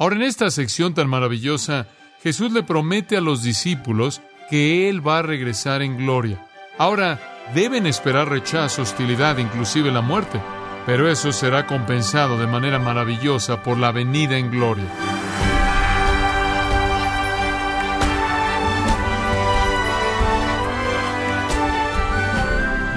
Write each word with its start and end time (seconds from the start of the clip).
Ahora, 0.00 0.14
en 0.14 0.22
esta 0.22 0.48
sección 0.52 0.94
tan 0.94 1.08
maravillosa, 1.08 1.88
Jesús 2.22 2.52
le 2.52 2.62
promete 2.62 3.16
a 3.16 3.20
los 3.20 3.42
discípulos 3.42 4.22
que 4.48 4.88
Él 4.88 5.06
va 5.06 5.18
a 5.18 5.22
regresar 5.22 5.82
en 5.82 5.96
gloria. 5.96 6.46
Ahora, 6.78 7.18
deben 7.52 7.84
esperar 7.84 8.28
rechazo, 8.28 8.82
hostilidad, 8.82 9.38
inclusive 9.38 9.90
la 9.90 10.00
muerte, 10.00 10.40
pero 10.86 11.10
eso 11.10 11.32
será 11.32 11.66
compensado 11.66 12.38
de 12.38 12.46
manera 12.46 12.78
maravillosa 12.78 13.64
por 13.64 13.76
la 13.76 13.90
venida 13.90 14.38
en 14.38 14.52
gloria. 14.52 14.86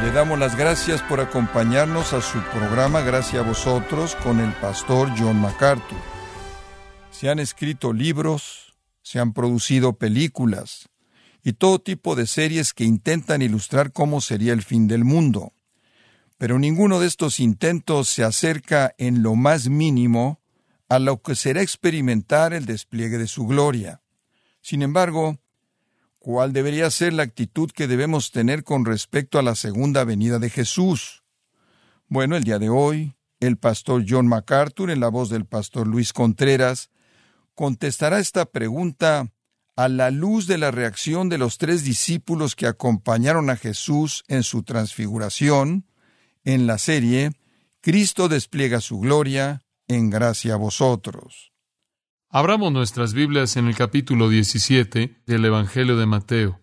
Le 0.03 0.11
damos 0.11 0.37
las 0.37 0.55
gracias 0.55 1.01
por 1.01 1.19
acompañarnos 1.19 2.13
a 2.13 2.21
su 2.21 2.37
programa 2.53 3.01
Gracias 3.01 3.43
a 3.43 3.47
vosotros 3.47 4.15
con 4.17 4.39
el 4.39 4.51
pastor 4.53 5.09
John 5.17 5.41
MacArthur. 5.41 6.20
Se 7.21 7.29
han 7.29 7.37
escrito 7.37 7.93
libros, 7.93 8.73
se 9.03 9.19
han 9.19 9.33
producido 9.33 9.93
películas 9.93 10.89
y 11.43 11.53
todo 11.53 11.77
tipo 11.77 12.15
de 12.15 12.25
series 12.25 12.73
que 12.73 12.83
intentan 12.83 13.43
ilustrar 13.43 13.91
cómo 13.91 14.21
sería 14.21 14.53
el 14.53 14.63
fin 14.63 14.87
del 14.87 15.03
mundo. 15.03 15.53
Pero 16.39 16.57
ninguno 16.57 16.99
de 16.99 17.05
estos 17.05 17.39
intentos 17.39 18.09
se 18.09 18.23
acerca 18.23 18.95
en 18.97 19.21
lo 19.21 19.35
más 19.35 19.69
mínimo 19.69 20.41
a 20.89 20.97
lo 20.97 21.21
que 21.21 21.35
será 21.35 21.61
experimentar 21.61 22.55
el 22.55 22.65
despliegue 22.65 23.19
de 23.19 23.27
su 23.27 23.45
gloria. 23.45 24.01
Sin 24.59 24.81
embargo, 24.81 25.37
¿cuál 26.17 26.53
debería 26.53 26.89
ser 26.89 27.13
la 27.13 27.21
actitud 27.21 27.69
que 27.69 27.85
debemos 27.85 28.31
tener 28.31 28.63
con 28.63 28.83
respecto 28.83 29.37
a 29.37 29.43
la 29.43 29.53
segunda 29.53 30.05
venida 30.05 30.39
de 30.39 30.49
Jesús? 30.49 31.21
Bueno, 32.07 32.35
el 32.35 32.43
día 32.43 32.57
de 32.57 32.69
hoy, 32.69 33.13
el 33.39 33.57
pastor 33.57 34.05
John 34.09 34.25
MacArthur, 34.25 34.89
en 34.89 34.99
la 34.99 35.09
voz 35.09 35.29
del 35.29 35.45
pastor 35.45 35.85
Luis 35.85 36.13
Contreras, 36.13 36.90
contestará 37.61 38.17
esta 38.17 38.47
pregunta 38.47 39.31
a 39.75 39.87
la 39.87 40.09
luz 40.09 40.47
de 40.47 40.57
la 40.57 40.71
reacción 40.71 41.29
de 41.29 41.37
los 41.37 41.59
tres 41.59 41.83
discípulos 41.83 42.55
que 42.55 42.65
acompañaron 42.65 43.51
a 43.51 43.55
Jesús 43.55 44.23
en 44.27 44.41
su 44.41 44.63
transfiguración, 44.63 45.85
en 46.43 46.65
la 46.65 46.79
serie 46.79 47.33
Cristo 47.79 48.29
despliega 48.29 48.81
su 48.81 48.99
gloria 48.99 49.61
en 49.87 50.09
gracia 50.09 50.55
a 50.55 50.57
vosotros. 50.57 51.51
Abramos 52.29 52.71
nuestras 52.71 53.13
Biblias 53.13 53.55
en 53.57 53.67
el 53.67 53.75
capítulo 53.75 54.27
17 54.27 55.21
del 55.27 55.45
Evangelio 55.45 55.97
de 55.97 56.07
Mateo. 56.07 56.59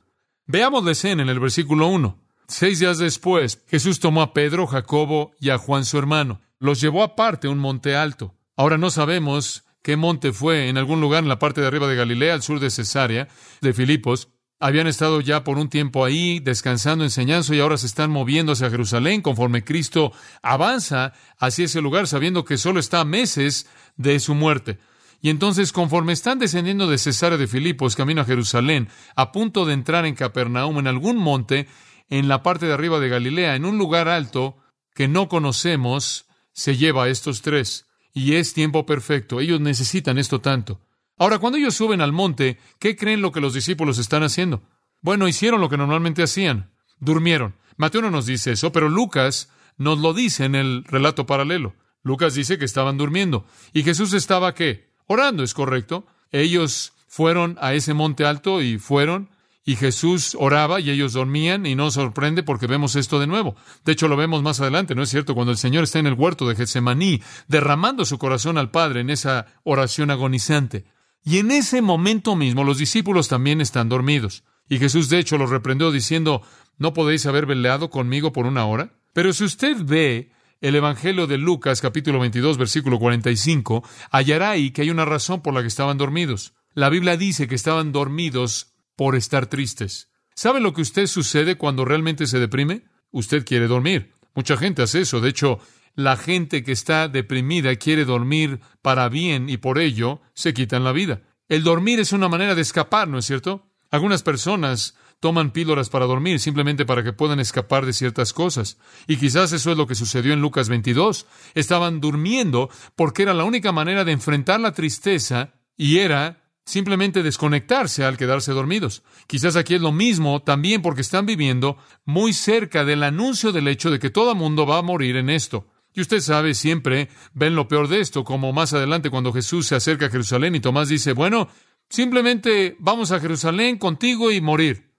Veamos 0.46 0.84
la 0.84 0.90
escena 0.90 1.22
en 1.22 1.28
el 1.28 1.38
versículo 1.38 1.86
1. 1.86 2.18
Seis 2.48 2.80
días 2.80 2.98
después, 2.98 3.62
Jesús 3.68 4.00
tomó 4.00 4.20
a 4.20 4.32
Pedro, 4.32 4.66
Jacobo 4.66 5.30
y 5.38 5.50
a 5.50 5.58
Juan 5.58 5.84
su 5.84 5.96
hermano. 5.96 6.40
Los 6.58 6.80
llevó 6.80 7.04
aparte 7.04 7.46
a 7.46 7.50
un 7.50 7.60
monte 7.60 7.94
alto. 7.94 8.34
Ahora 8.56 8.78
no 8.78 8.90
sabemos 8.90 9.62
qué 9.88 9.96
monte 9.96 10.34
fue, 10.34 10.68
en 10.68 10.76
algún 10.76 11.00
lugar 11.00 11.22
en 11.22 11.30
la 11.30 11.38
parte 11.38 11.62
de 11.62 11.66
arriba 11.66 11.88
de 11.88 11.96
Galilea, 11.96 12.34
al 12.34 12.42
sur 12.42 12.60
de 12.60 12.68
Cesarea, 12.68 13.26
de 13.62 13.72
Filipos. 13.72 14.28
Habían 14.60 14.86
estado 14.86 15.22
ya 15.22 15.44
por 15.44 15.56
un 15.56 15.70
tiempo 15.70 16.04
ahí, 16.04 16.40
descansando, 16.40 17.04
enseñando, 17.04 17.54
y 17.54 17.60
ahora 17.60 17.78
se 17.78 17.86
están 17.86 18.10
moviendo 18.10 18.52
hacia 18.52 18.68
Jerusalén 18.68 19.22
conforme 19.22 19.64
Cristo 19.64 20.12
avanza 20.42 21.14
hacia 21.38 21.64
ese 21.64 21.80
lugar, 21.80 22.06
sabiendo 22.06 22.44
que 22.44 22.58
solo 22.58 22.80
está 22.80 23.00
a 23.00 23.06
meses 23.06 23.66
de 23.96 24.20
su 24.20 24.34
muerte. 24.34 24.78
Y 25.22 25.30
entonces, 25.30 25.72
conforme 25.72 26.12
están 26.12 26.38
descendiendo 26.38 26.86
de 26.86 26.98
Cesarea 26.98 27.38
de 27.38 27.46
Filipos, 27.46 27.96
camino 27.96 28.20
a 28.20 28.26
Jerusalén, 28.26 28.90
a 29.16 29.32
punto 29.32 29.64
de 29.64 29.72
entrar 29.72 30.04
en 30.04 30.14
Capernaum, 30.14 30.80
en 30.80 30.86
algún 30.86 31.16
monte, 31.16 31.66
en 32.10 32.28
la 32.28 32.42
parte 32.42 32.66
de 32.66 32.74
arriba 32.74 33.00
de 33.00 33.08
Galilea, 33.08 33.56
en 33.56 33.64
un 33.64 33.78
lugar 33.78 34.10
alto 34.10 34.58
que 34.94 35.08
no 35.08 35.30
conocemos, 35.30 36.26
se 36.52 36.76
lleva 36.76 37.04
a 37.04 37.08
estos 37.08 37.40
tres. 37.40 37.87
Y 38.12 38.34
es 38.34 38.54
tiempo 38.54 38.86
perfecto. 38.86 39.40
Ellos 39.40 39.60
necesitan 39.60 40.18
esto 40.18 40.40
tanto. 40.40 40.80
Ahora, 41.16 41.38
cuando 41.38 41.58
ellos 41.58 41.74
suben 41.74 42.00
al 42.00 42.12
monte, 42.12 42.58
¿qué 42.78 42.96
creen 42.96 43.20
lo 43.20 43.32
que 43.32 43.40
los 43.40 43.54
discípulos 43.54 43.98
están 43.98 44.22
haciendo? 44.22 44.62
Bueno, 45.00 45.28
hicieron 45.28 45.60
lo 45.60 45.68
que 45.68 45.76
normalmente 45.76 46.22
hacían. 46.22 46.70
Durmieron. 47.00 47.54
Mateo 47.76 48.02
no 48.02 48.10
nos 48.10 48.26
dice 48.26 48.52
eso, 48.52 48.72
pero 48.72 48.88
Lucas 48.88 49.50
nos 49.76 49.98
lo 49.98 50.12
dice 50.12 50.44
en 50.44 50.54
el 50.54 50.84
relato 50.84 51.26
paralelo. 51.26 51.74
Lucas 52.02 52.34
dice 52.34 52.58
que 52.58 52.64
estaban 52.64 52.96
durmiendo. 52.96 53.46
¿Y 53.72 53.82
Jesús 53.82 54.12
estaba 54.12 54.54
qué? 54.54 54.90
Orando, 55.06 55.42
¿es 55.42 55.54
correcto? 55.54 56.06
Ellos 56.30 56.92
fueron 57.06 57.56
a 57.60 57.74
ese 57.74 57.94
monte 57.94 58.24
alto 58.24 58.62
y 58.62 58.78
fueron 58.78 59.30
y 59.68 59.76
Jesús 59.76 60.34
oraba 60.40 60.80
y 60.80 60.88
ellos 60.88 61.12
dormían 61.12 61.66
y 61.66 61.74
no 61.74 61.90
sorprende 61.90 62.42
porque 62.42 62.66
vemos 62.66 62.96
esto 62.96 63.20
de 63.20 63.26
nuevo. 63.26 63.54
De 63.84 63.92
hecho, 63.92 64.08
lo 64.08 64.16
vemos 64.16 64.42
más 64.42 64.62
adelante, 64.62 64.94
¿no 64.94 65.02
es 65.02 65.10
cierto? 65.10 65.34
Cuando 65.34 65.52
el 65.52 65.58
Señor 65.58 65.84
está 65.84 65.98
en 65.98 66.06
el 66.06 66.14
huerto 66.14 66.48
de 66.48 66.56
Getsemaní, 66.56 67.20
derramando 67.48 68.06
su 68.06 68.16
corazón 68.16 68.56
al 68.56 68.70
Padre 68.70 69.02
en 69.02 69.10
esa 69.10 69.44
oración 69.64 70.10
agonizante. 70.10 70.86
Y 71.22 71.36
en 71.36 71.50
ese 71.50 71.82
momento 71.82 72.34
mismo 72.34 72.64
los 72.64 72.78
discípulos 72.78 73.28
también 73.28 73.60
están 73.60 73.90
dormidos. 73.90 74.42
Y 74.70 74.78
Jesús 74.78 75.10
de 75.10 75.18
hecho 75.18 75.36
los 75.36 75.50
reprendió 75.50 75.92
diciendo, 75.92 76.40
¿no 76.78 76.94
podéis 76.94 77.26
haber 77.26 77.44
velado 77.44 77.90
conmigo 77.90 78.32
por 78.32 78.46
una 78.46 78.64
hora? 78.64 78.94
Pero 79.12 79.34
si 79.34 79.44
usted 79.44 79.76
ve 79.84 80.30
el 80.62 80.76
Evangelio 80.76 81.26
de 81.26 81.36
Lucas 81.36 81.82
capítulo 81.82 82.18
22 82.20 82.56
versículo 82.56 82.98
45, 82.98 83.84
hallará 84.12 84.48
ahí 84.48 84.70
que 84.70 84.80
hay 84.80 84.88
una 84.88 85.04
razón 85.04 85.42
por 85.42 85.52
la 85.52 85.60
que 85.60 85.68
estaban 85.68 85.98
dormidos. 85.98 86.54
La 86.72 86.88
Biblia 86.88 87.18
dice 87.18 87.48
que 87.48 87.54
estaban 87.54 87.92
dormidos 87.92 88.77
por 88.98 89.14
estar 89.14 89.46
tristes. 89.46 90.10
¿Sabe 90.34 90.58
lo 90.58 90.74
que 90.74 90.82
usted 90.82 91.06
sucede 91.06 91.56
cuando 91.56 91.84
realmente 91.84 92.26
se 92.26 92.40
deprime? 92.40 92.82
Usted 93.12 93.44
quiere 93.46 93.68
dormir. 93.68 94.12
Mucha 94.34 94.56
gente 94.56 94.82
hace 94.82 95.02
eso. 95.02 95.20
De 95.20 95.28
hecho, 95.28 95.60
la 95.94 96.16
gente 96.16 96.64
que 96.64 96.72
está 96.72 97.06
deprimida 97.06 97.76
quiere 97.76 98.04
dormir 98.04 98.58
para 98.82 99.08
bien 99.08 99.48
y 99.48 99.58
por 99.58 99.78
ello 99.78 100.20
se 100.34 100.52
quitan 100.52 100.82
la 100.82 100.90
vida. 100.90 101.22
El 101.48 101.62
dormir 101.62 102.00
es 102.00 102.12
una 102.12 102.28
manera 102.28 102.56
de 102.56 102.62
escapar, 102.62 103.06
¿no 103.06 103.18
es 103.18 103.24
cierto? 103.24 103.68
Algunas 103.88 104.24
personas 104.24 104.96
toman 105.20 105.52
píldoras 105.52 105.90
para 105.90 106.06
dormir 106.06 106.40
simplemente 106.40 106.84
para 106.84 107.04
que 107.04 107.12
puedan 107.12 107.38
escapar 107.38 107.86
de 107.86 107.92
ciertas 107.92 108.32
cosas. 108.32 108.78
Y 109.06 109.16
quizás 109.16 109.52
eso 109.52 109.70
es 109.70 109.78
lo 109.78 109.86
que 109.86 109.94
sucedió 109.94 110.32
en 110.32 110.40
Lucas 110.40 110.68
22. 110.68 111.24
Estaban 111.54 112.00
durmiendo 112.00 112.68
porque 112.96 113.22
era 113.22 113.32
la 113.32 113.44
única 113.44 113.70
manera 113.70 114.04
de 114.04 114.10
enfrentar 114.10 114.58
la 114.58 114.72
tristeza 114.72 115.54
y 115.76 115.98
era 115.98 116.47
simplemente 116.68 117.22
desconectarse 117.22 118.04
al 118.04 118.18
quedarse 118.18 118.52
dormidos. 118.52 119.02
Quizás 119.26 119.56
aquí 119.56 119.74
es 119.74 119.80
lo 119.80 119.90
mismo 119.90 120.42
también 120.42 120.82
porque 120.82 121.00
están 121.00 121.24
viviendo 121.24 121.78
muy 122.04 122.34
cerca 122.34 122.84
del 122.84 123.04
anuncio 123.04 123.52
del 123.52 123.68
hecho 123.68 123.90
de 123.90 123.98
que 123.98 124.10
todo 124.10 124.34
mundo 124.34 124.66
va 124.66 124.76
a 124.76 124.82
morir 124.82 125.16
en 125.16 125.30
esto. 125.30 125.66
Y 125.94 126.02
usted 126.02 126.20
sabe, 126.20 126.52
siempre 126.52 127.08
ven 127.32 127.54
lo 127.54 127.68
peor 127.68 127.88
de 127.88 128.00
esto, 128.00 128.22
como 128.22 128.52
más 128.52 128.74
adelante 128.74 129.08
cuando 129.08 129.32
Jesús 129.32 129.66
se 129.66 129.76
acerca 129.76 130.06
a 130.06 130.10
Jerusalén 130.10 130.54
y 130.56 130.60
Tomás 130.60 130.90
dice, 130.90 131.14
bueno, 131.14 131.48
simplemente 131.88 132.76
vamos 132.78 133.12
a 133.12 133.20
Jerusalén 133.20 133.78
contigo 133.78 134.30
y 134.30 134.42
morir. 134.42 134.92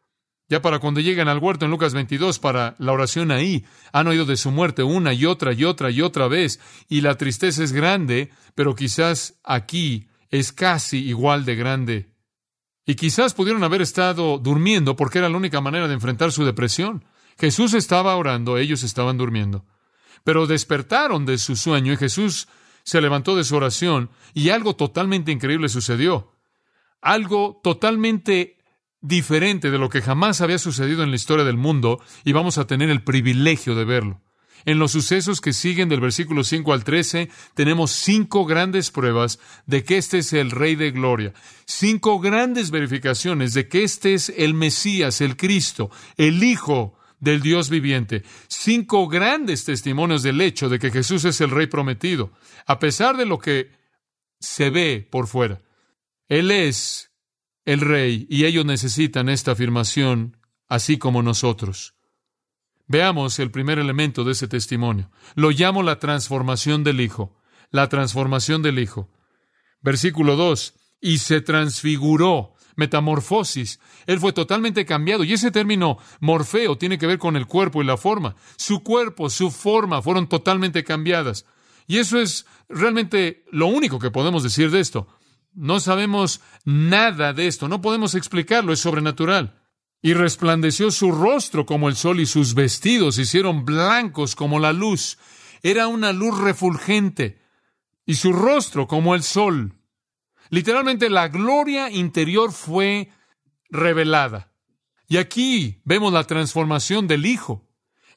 Ya 0.48 0.64
para 0.64 0.80
cuando 0.80 1.02
llegan 1.02 1.28
al 1.28 1.38
huerto 1.38 1.66
en 1.66 1.72
Lucas 1.72 1.94
22 1.94 2.40
para 2.40 2.74
la 2.80 2.94
oración 2.94 3.30
ahí, 3.30 3.64
han 3.94 4.08
oído 4.08 4.26
de 4.26 4.38
su 4.38 4.50
muerte 4.50 4.82
una 4.82 5.14
y 5.14 5.28
otra 5.28 5.54
y 5.54 5.66
otra 5.66 5.92
y 5.92 6.02
otra 6.02 6.28
vez, 6.28 6.60
y 6.90 7.02
la 7.02 7.16
tristeza 7.16 7.64
es 7.64 7.74
grande, 7.74 8.32
pero 8.56 8.74
quizás 8.74 9.40
aquí 9.44 10.09
es 10.30 10.52
casi 10.52 10.98
igual 11.06 11.46
de 11.46 11.56
grande. 11.56 12.14
Y 12.86 12.96
quizás 12.96 13.34
pudieron 13.34 13.64
haber 13.64 13.82
estado 13.82 14.38
durmiendo 14.38 14.96
porque 14.96 15.20
era 15.20 15.30
la 15.30 15.38
única 15.38 15.62
manera 15.62 15.88
de 15.88 15.94
enfrentar 15.94 16.32
su 16.32 16.44
depresión. 16.46 17.06
Jesús 17.38 17.74
estaba 17.74 18.16
orando, 18.16 18.58
ellos 18.58 18.84
estaban 18.84 19.18
durmiendo. 19.18 19.66
Pero 20.24 20.48
despertaron 20.48 21.26
de 21.26 21.38
su 21.38 21.56
sueño 21.56 21.94
y 21.94 21.98
Jesús 21.98 22.48
se 22.84 23.02
levantó 23.02 23.36
de 23.36 23.44
su 23.44 23.56
oración 23.56 24.10
y 24.34 24.50
algo 24.50 24.76
totalmente 24.76 25.32
increíble 25.32 25.70
sucedió. 25.70 26.34
Algo 27.02 27.62
totalmente 27.64 28.58
diferente 29.02 29.72
de 29.72 29.78
lo 29.78 29.90
que 29.90 30.02
jamás 30.02 30.42
había 30.42 30.58
sucedido 30.58 31.04
en 31.04 31.12
la 31.12 31.16
historia 31.16 31.46
del 31.46 31.58
mundo 31.58 32.02
y 32.26 32.34
vamos 32.34 32.58
a 32.58 32.68
tener 32.68 32.90
el 32.90 33.04
privilegio 33.04 33.76
de 33.76 33.86
verlo. 33.86 34.22
En 34.66 34.80
los 34.80 34.92
sucesos 34.92 35.42
que 35.42 35.54
siguen 35.54 35.90
del 35.90 36.02
versículo 36.02 36.44
5 36.44 36.74
al 36.74 36.84
13, 36.84 37.30
tenemos 37.54 37.92
cinco 37.92 38.46
grandes 38.46 38.92
pruebas 38.92 39.40
de 39.66 39.84
que 39.84 39.98
este 39.98 40.20
es 40.20 40.34
el 40.34 40.52
Rey 40.52 40.76
de 40.76 40.92
Gloria, 40.92 41.34
cinco 41.66 42.20
grandes 42.20 42.72
verificaciones 42.72 43.54
de 43.54 43.68
que 43.68 43.84
este 43.84 44.14
es 44.14 44.30
el 44.30 44.54
Mesías, 44.54 45.22
el 45.22 45.38
Cristo, 45.38 45.90
el 46.18 46.44
Hijo 46.44 46.98
del 47.20 47.42
Dios 47.42 47.70
viviente, 47.70 48.24
cinco 48.48 49.08
grandes 49.08 49.66
testimonios 49.66 50.24
del 50.24 50.42
hecho 50.42 50.70
de 50.70 50.80
que 50.80 50.92
Jesús 50.92 51.26
es 51.26 51.42
el 51.42 51.52
Rey 51.52 51.68
prometido, 51.68 52.32
a 52.66 52.80
pesar 52.80 53.18
de 53.18 53.26
lo 53.26 53.40
que 53.40 53.72
se 54.40 54.70
ve 54.70 55.08
por 55.10 55.28
fuera. 55.28 55.62
Él 56.28 56.52
es 56.52 57.12
el 57.66 57.82
Rey 57.82 58.26
y 58.30 58.46
ellos 58.46 58.66
necesitan 58.66 59.30
esta 59.30 59.52
afirmación, 59.52 60.38
así 60.68 60.98
como 60.98 61.24
nosotros. 61.24 61.96
Veamos 62.90 63.38
el 63.38 63.52
primer 63.52 63.78
elemento 63.78 64.24
de 64.24 64.32
ese 64.32 64.48
testimonio. 64.48 65.12
Lo 65.36 65.52
llamo 65.52 65.84
la 65.84 66.00
transformación 66.00 66.84
del 66.84 67.02
Hijo. 67.02 67.38
La 67.70 67.88
transformación 67.88 68.64
del 68.64 68.80
Hijo. 68.80 69.12
Versículo 69.80 70.36
2. 70.36 70.74
Y 71.00 71.20
se 71.20 71.40
transfiguró. 71.42 72.56
Metamorfosis. 72.76 73.80
Él 74.08 74.20
fue 74.20 74.34
totalmente 74.34 74.88
cambiado. 74.88 75.24
Y 75.24 75.34
ese 75.34 75.52
término 75.52 76.00
morfeo 76.20 76.80
tiene 76.80 76.98
que 76.98 77.06
ver 77.06 77.20
con 77.20 77.36
el 77.36 77.46
cuerpo 77.46 77.84
y 77.84 77.86
la 77.86 77.96
forma. 77.96 78.36
Su 78.58 78.82
cuerpo, 78.82 79.30
su 79.30 79.52
forma 79.52 80.02
fueron 80.02 80.28
totalmente 80.28 80.84
cambiadas. 80.84 81.46
Y 81.86 82.00
eso 82.00 82.20
es 82.20 82.48
realmente 82.70 83.46
lo 83.52 83.68
único 83.68 84.00
que 84.00 84.10
podemos 84.10 84.42
decir 84.42 84.72
de 84.72 84.80
esto. 84.80 85.08
No 85.54 85.80
sabemos 85.80 86.42
nada 86.66 87.34
de 87.34 87.46
esto, 87.46 87.68
no 87.68 87.82
podemos 87.82 88.16
explicarlo, 88.16 88.74
es 88.74 88.80
sobrenatural. 88.80 89.59
Y 90.02 90.14
resplandeció 90.14 90.92
su 90.92 91.12
rostro 91.12 91.66
como 91.66 91.90
el 91.90 91.96
sol 91.96 92.20
y 92.20 92.26
sus 92.26 92.54
vestidos 92.54 93.18
hicieron 93.18 93.66
blancos 93.66 94.36
como 94.36 94.60
la 94.60 94.72
luz. 94.72 95.18
Era 95.62 95.88
una 95.88 96.14
luz 96.14 96.40
refulgente 96.40 97.42
y 98.06 98.16
su 98.16 98.32
rostro 98.32 98.88
como 98.88 99.14
el 99.14 99.24
sol. 99.24 99.76
Literalmente 100.50 101.10
la 101.10 101.28
gloria 101.28 101.92
interior 101.92 102.52
fue 102.52 103.12
revelada. 103.70 104.52
Y 105.08 105.18
aquí 105.18 105.82
vemos 105.86 106.14
la 106.14 106.24
transformación 106.24 107.08
del 107.08 107.26
Hijo. 107.26 107.68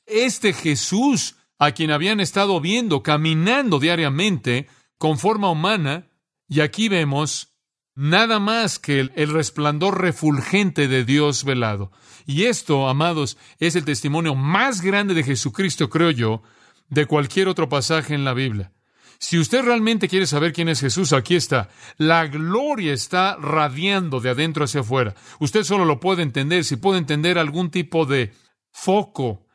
Este 0.06 0.52
Jesús, 0.52 1.36
a 1.58 1.72
quien 1.72 1.90
habían 1.90 2.20
estado 2.20 2.60
viendo 2.60 3.02
caminando 3.02 3.78
diariamente 3.78 4.68
con 4.98 5.18
forma 5.18 5.50
humana, 5.50 6.10
y 6.48 6.60
aquí 6.60 6.88
vemos 6.88 7.51
nada 7.94 8.38
más 8.38 8.78
que 8.78 9.00
el, 9.00 9.32
resplandor 9.32 10.00
refulgente 10.00 10.88
de 10.88 11.04
Dios 11.04 11.44
velado. 11.44 11.92
Y 12.26 12.44
esto, 12.44 12.88
amados, 12.88 13.36
es 13.58 13.76
el 13.76 13.84
testimonio 13.84 14.34
más 14.34 14.80
grande 14.80 15.14
de 15.14 15.24
Jesucristo, 15.24 15.90
creo 15.90 16.10
yo, 16.10 16.42
de 16.88 17.06
cualquier 17.06 17.48
otro 17.48 17.68
pasaje 17.68 18.14
en 18.14 18.24
la 18.24 18.34
Biblia. 18.34 18.72
Si 19.18 19.38
usted 19.38 19.62
realmente 19.62 20.08
quiere 20.08 20.26
saber 20.26 20.52
quién 20.52 20.68
es 20.68 20.80
Jesús, 20.80 21.12
aquí 21.12 21.36
está. 21.36 21.68
La 21.96 22.26
gloria 22.26 22.92
está 22.92 23.36
radiando 23.36 24.20
de 24.20 24.30
adentro 24.30 24.64
hacia 24.64 24.80
afuera. 24.80 25.14
Usted 25.38 25.62
solo 25.62 25.84
lo 25.84 26.00
puede 26.00 26.22
entender 26.22 26.64
si 26.64 26.76
puede 26.76 26.98
entender 26.98 27.38
algún 27.38 27.70
tipo 27.70 28.04
de 28.04 28.32
foco 28.72 29.46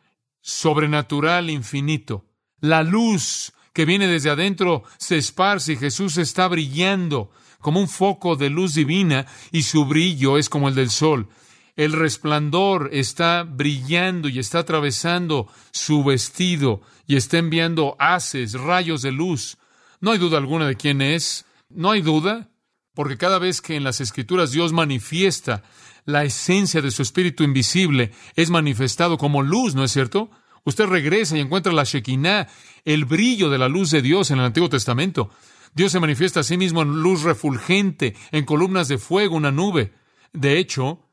sobrenatural 0.42 1.50
infinito. 1.50 2.25
La 2.62 2.81
luz 2.81 3.51
que 3.74 3.83
viene 3.86 4.07
desde 4.07 4.30
adentro 4.30 4.83
se 4.98 5.18
esparce 5.18 5.74
y 5.74 5.78
Jesús 5.78 6.18
está 6.18 6.48
brillando 6.48 7.30
como 7.59 7.80
un 7.80 7.88
foco 7.88 8.36
de 8.36 8.50
luz 8.50 8.74
divina 8.74 9.25
y 9.51 9.63
su 9.63 9.86
brillo 9.86 10.38
es 10.38 10.50
como 10.50 10.69
el 10.69 10.75
del 10.75 10.89
sol. 10.89 11.30
El 11.75 11.94
resplandor 11.94 12.89
está 12.92 13.44
brillando 13.44 14.30
y 14.30 14.39
está 14.39 14.59
atravesando 14.59 15.48
su 15.71 16.04
vestido 16.04 16.81
y 17.06 17.15
está 17.18 17.38
enviando 17.38 17.95
haces, 18.00 18.54
rayos 18.54 19.04
de 19.04 19.12
luz. 19.12 19.57
No 20.01 20.12
hay 20.12 20.18
duda 20.18 20.38
alguna 20.38 20.68
de 20.68 20.75
quién 20.75 21.01
es. 21.01 21.45
No 21.69 21.92
hay 21.92 22.01
duda, 22.01 22.50
porque 22.94 23.18
cada 23.18 23.39
vez 23.39 23.62
que 23.62 23.75
en 23.75 23.83
las 23.83 24.01
Escrituras 24.01 24.51
Dios 24.51 24.74
manifiesta 24.74 25.63
la 26.06 26.24
esencia 26.24 26.81
de 26.81 26.92
su 26.92 27.01
espíritu 27.01 27.44
invisible, 27.44 28.12
es 28.36 28.50
manifestado 28.50 29.18
como 29.18 29.44
luz, 29.44 29.75
¿no 29.75 29.83
es 29.83 29.92
cierto? 29.92 30.31
Usted 30.63 30.86
regresa 30.86 31.38
y 31.38 31.42
encuentra 31.42 31.74
la 31.74 31.83
Shekinah, 31.83 32.48
el 32.86 33.06
brillo 33.06 33.50
de 33.50 33.57
la 33.57 33.68
luz 33.68 33.92
de 33.92 34.01
Dios 34.01 34.31
en 34.31 34.39
el 34.39 34.45
Antiguo 34.45 34.69
Testamento. 34.69 35.30
Dios 35.74 35.92
se 35.92 36.00
manifiesta 36.00 36.42
a 36.42 36.44
sí 36.44 36.58
mismo 36.58 36.81
en 36.81 37.02
luz 37.02 37.24
refulgente, 37.24 38.16
en 38.31 38.46
columnas 38.46 38.88
de 38.88 38.98
fuego, 38.98 39.36
una 39.36 39.52
nube. 39.52 39.94
De 40.34 40.58
hecho, 40.58 41.08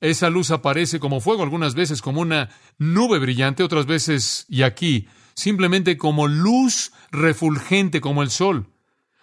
esa 0.00 0.30
luz 0.30 0.50
aparece 0.50 1.00
como 1.00 1.20
fuego, 1.20 1.42
algunas 1.42 1.74
veces 1.74 2.02
como 2.02 2.20
una 2.20 2.50
nube 2.78 3.18
brillante, 3.18 3.62
otras 3.62 3.86
veces, 3.86 4.46
y 4.48 4.62
aquí, 4.62 5.08
simplemente 5.34 5.96
como 5.96 6.28
luz 6.28 6.92
refulgente 7.10 8.00
como 8.00 8.22
el 8.22 8.30
sol. 8.30 8.72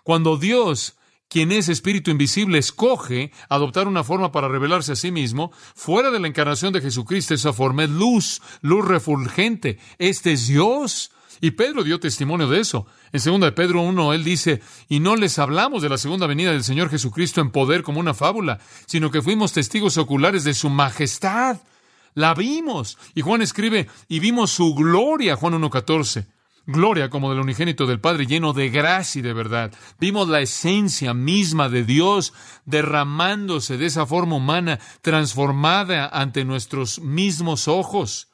Cuando 0.04 0.38
Dios, 0.38 0.98
quien 1.30 1.52
es 1.52 1.70
espíritu 1.70 2.12
invisible, 2.12 2.58
escoge 2.58 3.32
adoptar 3.50 3.88
una 3.88 4.04
forma 4.04 4.32
para 4.32 4.48
revelarse 4.48 4.92
a 4.92 4.96
sí 4.96 5.12
mismo, 5.12 5.52
fuera 5.76 6.12
de 6.12 6.20
la 6.20 6.28
encarnación 6.28 6.74
de 6.74 6.82
Jesucristo, 6.82 7.34
esa 7.34 7.54
forma 7.54 7.86
es 7.86 7.90
luz, 7.90 8.42
luz 8.62 8.86
refulgente. 8.86 9.80
Este 9.98 10.34
es 10.34 10.48
Dios. 10.48 11.13
Y 11.42 11.52
Pedro 11.52 11.84
dio 11.84 12.00
testimonio 12.00 12.48
de 12.48 12.60
eso. 12.60 12.86
En 13.12 13.22
2 13.24 13.42
de 13.42 13.52
Pedro 13.52 13.82
1, 13.82 14.14
él 14.14 14.24
dice, 14.24 14.62
y 14.90 15.00
no 15.00 15.16
les 15.16 15.40
hablamos 15.40 15.82
de 15.82 15.90
la 15.90 15.98
segunda 15.98 16.28
venida 16.28 16.52
del 16.52 16.64
Señor 16.64 16.90
Jesucristo 16.90 17.42
en 17.42 17.52
poder 17.52 17.84
como 17.84 18.00
una 18.00 18.14
fábula, 18.14 18.60
sino 18.86 19.12
que 19.12 19.22
fuimos 19.22 19.54
testigos 19.54 19.98
oculares 19.98 20.44
de 20.44 20.54
su 20.54 20.70
majestad. 20.70 21.58
La 22.14 22.34
vimos. 22.34 22.98
Y 23.16 23.22
Juan 23.22 23.42
escribe, 23.42 23.88
y 24.08 24.20
vimos 24.20 24.52
su 24.52 24.74
gloria, 24.76 25.36
Juan 25.36 25.54
1.14. 25.54 26.28
Gloria 26.66 27.10
como 27.10 27.30
del 27.30 27.42
unigénito 27.42 27.86
del 27.86 28.00
Padre, 28.00 28.26
lleno 28.26 28.54
de 28.54 28.70
gracia 28.70 29.20
y 29.20 29.22
de 29.22 29.34
verdad. 29.34 29.74
Vimos 30.00 30.30
la 30.30 30.40
esencia 30.40 31.14
misma 31.14 31.68
de 31.68 31.84
Dios 31.84 32.34
derramándose 32.66 33.78
de 33.78 33.88
esa 33.88 34.06
forma 34.06 34.38
humana, 34.38 34.80
transformada 35.02 36.08
ante 36.08 36.46
nuestros 36.46 37.02
mismos 37.02 37.68
ojos. 37.68 38.30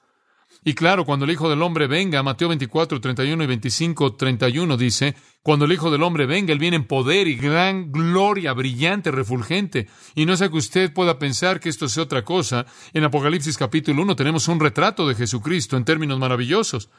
Y 0.64 0.74
claro, 0.74 1.06
cuando 1.06 1.26
el 1.26 1.32
Hijo 1.32 1.50
del 1.50 1.62
Hombre 1.62 1.88
venga, 1.88 2.22
Mateo 2.22 2.50
24, 2.50 3.00
31 3.00 3.44
y 3.44 3.48
25, 3.48 4.16
31 4.16 4.76
dice, 4.78 5.16
cuando 5.42 5.66
el 5.66 5.72
Hijo 5.72 5.90
del 5.90 6.04
Hombre 6.04 6.26
venga, 6.26 6.52
Él 6.52 6.60
viene 6.60 6.76
en 6.76 6.86
poder 6.86 7.28
y 7.30 7.36
gran 7.36 7.92
gloria, 7.94 8.52
brillante, 8.52 9.10
refulgente. 9.10 9.88
Y 10.16 10.26
no 10.26 10.36
sea 10.36 10.50
que 10.50 10.58
usted 10.58 10.94
pueda 10.94 11.18
pensar 11.18 11.62
que 11.62 11.70
esto 11.70 11.88
sea 11.88 12.04
otra 12.04 12.26
cosa. 12.26 12.66
En 12.94 13.06
Apocalipsis 13.06 13.58
capítulo 13.58 14.02
1 14.02 14.18
tenemos 14.18 14.50
un 14.50 14.60
retrato 14.60 15.08
de 15.08 15.16
Jesucristo 15.16 15.78
en 15.78 15.86
términos 15.86 16.20
maravillosos. 16.20 16.90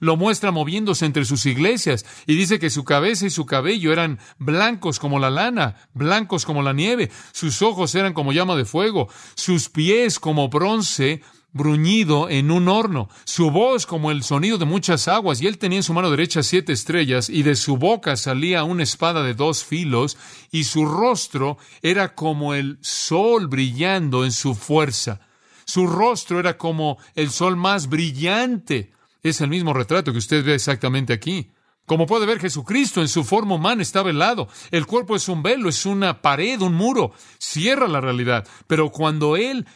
Lo 0.00 0.16
muestra 0.16 0.52
moviéndose 0.52 1.06
entre 1.06 1.24
sus 1.24 1.44
iglesias 1.44 2.06
y 2.26 2.36
dice 2.36 2.60
que 2.60 2.70
su 2.70 2.84
cabeza 2.84 3.26
y 3.26 3.30
su 3.30 3.46
cabello 3.46 3.92
eran 3.92 4.20
blancos 4.38 5.00
como 5.00 5.18
la 5.18 5.30
lana, 5.30 5.74
blancos 5.92 6.46
como 6.46 6.62
la 6.62 6.72
nieve, 6.72 7.10
sus 7.32 7.62
ojos 7.62 7.96
eran 7.96 8.12
como 8.12 8.32
llama 8.32 8.54
de 8.54 8.64
fuego, 8.64 9.08
sus 9.34 9.68
pies 9.68 10.20
como 10.20 10.48
bronce, 10.48 11.22
bruñido 11.52 12.28
en 12.28 12.50
un 12.50 12.68
horno, 12.68 13.08
su 13.24 13.50
voz 13.50 13.86
como 13.86 14.10
el 14.10 14.22
sonido 14.22 14.58
de 14.58 14.64
muchas 14.64 15.08
aguas, 15.08 15.40
y 15.40 15.46
él 15.46 15.58
tenía 15.58 15.78
en 15.78 15.82
su 15.82 15.94
mano 15.94 16.10
derecha 16.10 16.42
siete 16.42 16.72
estrellas, 16.72 17.28
y 17.30 17.42
de 17.42 17.56
su 17.56 17.76
boca 17.76 18.16
salía 18.16 18.64
una 18.64 18.82
espada 18.82 19.22
de 19.22 19.34
dos 19.34 19.64
filos, 19.64 20.16
y 20.50 20.64
su 20.64 20.86
rostro 20.86 21.58
era 21.82 22.14
como 22.14 22.54
el 22.54 22.78
sol 22.80 23.48
brillando 23.48 24.24
en 24.24 24.32
su 24.32 24.54
fuerza. 24.54 25.20
Su 25.64 25.86
rostro 25.86 26.40
era 26.40 26.56
como 26.56 26.96
el 27.14 27.30
sol 27.30 27.56
más 27.56 27.88
brillante. 27.88 28.92
Es 29.22 29.42
el 29.42 29.50
mismo 29.50 29.74
retrato 29.74 30.12
que 30.12 30.18
usted 30.18 30.42
ve 30.42 30.54
exactamente 30.54 31.12
aquí. 31.12 31.50
Como 31.84 32.06
puede 32.06 32.26
ver, 32.26 32.38
Jesucristo 32.38 33.00
en 33.00 33.08
su 33.08 33.24
forma 33.24 33.54
humana 33.54 33.82
está 33.82 34.02
velado. 34.02 34.48
El 34.70 34.86
cuerpo 34.86 35.16
es 35.16 35.28
un 35.28 35.42
velo, 35.42 35.68
es 35.68 35.86
una 35.86 36.20
pared, 36.20 36.60
un 36.60 36.74
muro. 36.74 37.12
Cierra 37.38 37.88
la 37.88 38.00
realidad. 38.00 38.46
Pero 38.66 38.90
cuando 38.90 39.36
Él 39.36 39.66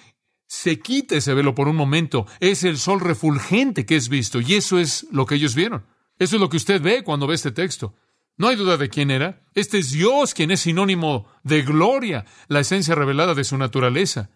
se 0.53 0.81
quita 0.81 1.17
ese 1.17 1.33
velo 1.33 1.55
por 1.55 1.67
un 1.67 1.77
momento, 1.77 2.27
es 2.39 2.63
el 2.63 2.77
sol 2.77 3.01
refulgente 3.01 3.87
que 3.87 3.97
es 3.97 4.11
visto, 4.11 4.39
y 4.39 4.53
eso 4.53 4.79
es 4.79 5.07
lo 5.11 5.25
que 5.25 5.37
ellos 5.37 5.55
vieron. 5.55 5.87
Eso 6.19 6.37
es 6.37 6.43
lo 6.43 6.51
que 6.51 6.59
usted 6.59 6.83
ve 6.83 7.03
cuando 7.03 7.27
ve 7.27 7.37
este 7.37 7.53
texto. 7.53 7.95
No 8.37 8.49
hay 8.49 8.57
duda 8.57 8.77
de 8.77 8.91
quién 8.91 9.11
era. 9.11 9.47
Este 9.55 9.79
es 9.79 9.93
Dios 9.93 10.35
quien 10.35 10.51
es 10.51 10.61
sinónimo 10.61 11.27
de 11.43 11.63
gloria, 11.63 12.27
la 12.49 12.61
esencia 12.61 12.95
revelada 12.95 13.33
de 13.33 13.45
su 13.45 13.57
naturaleza. 13.57 14.29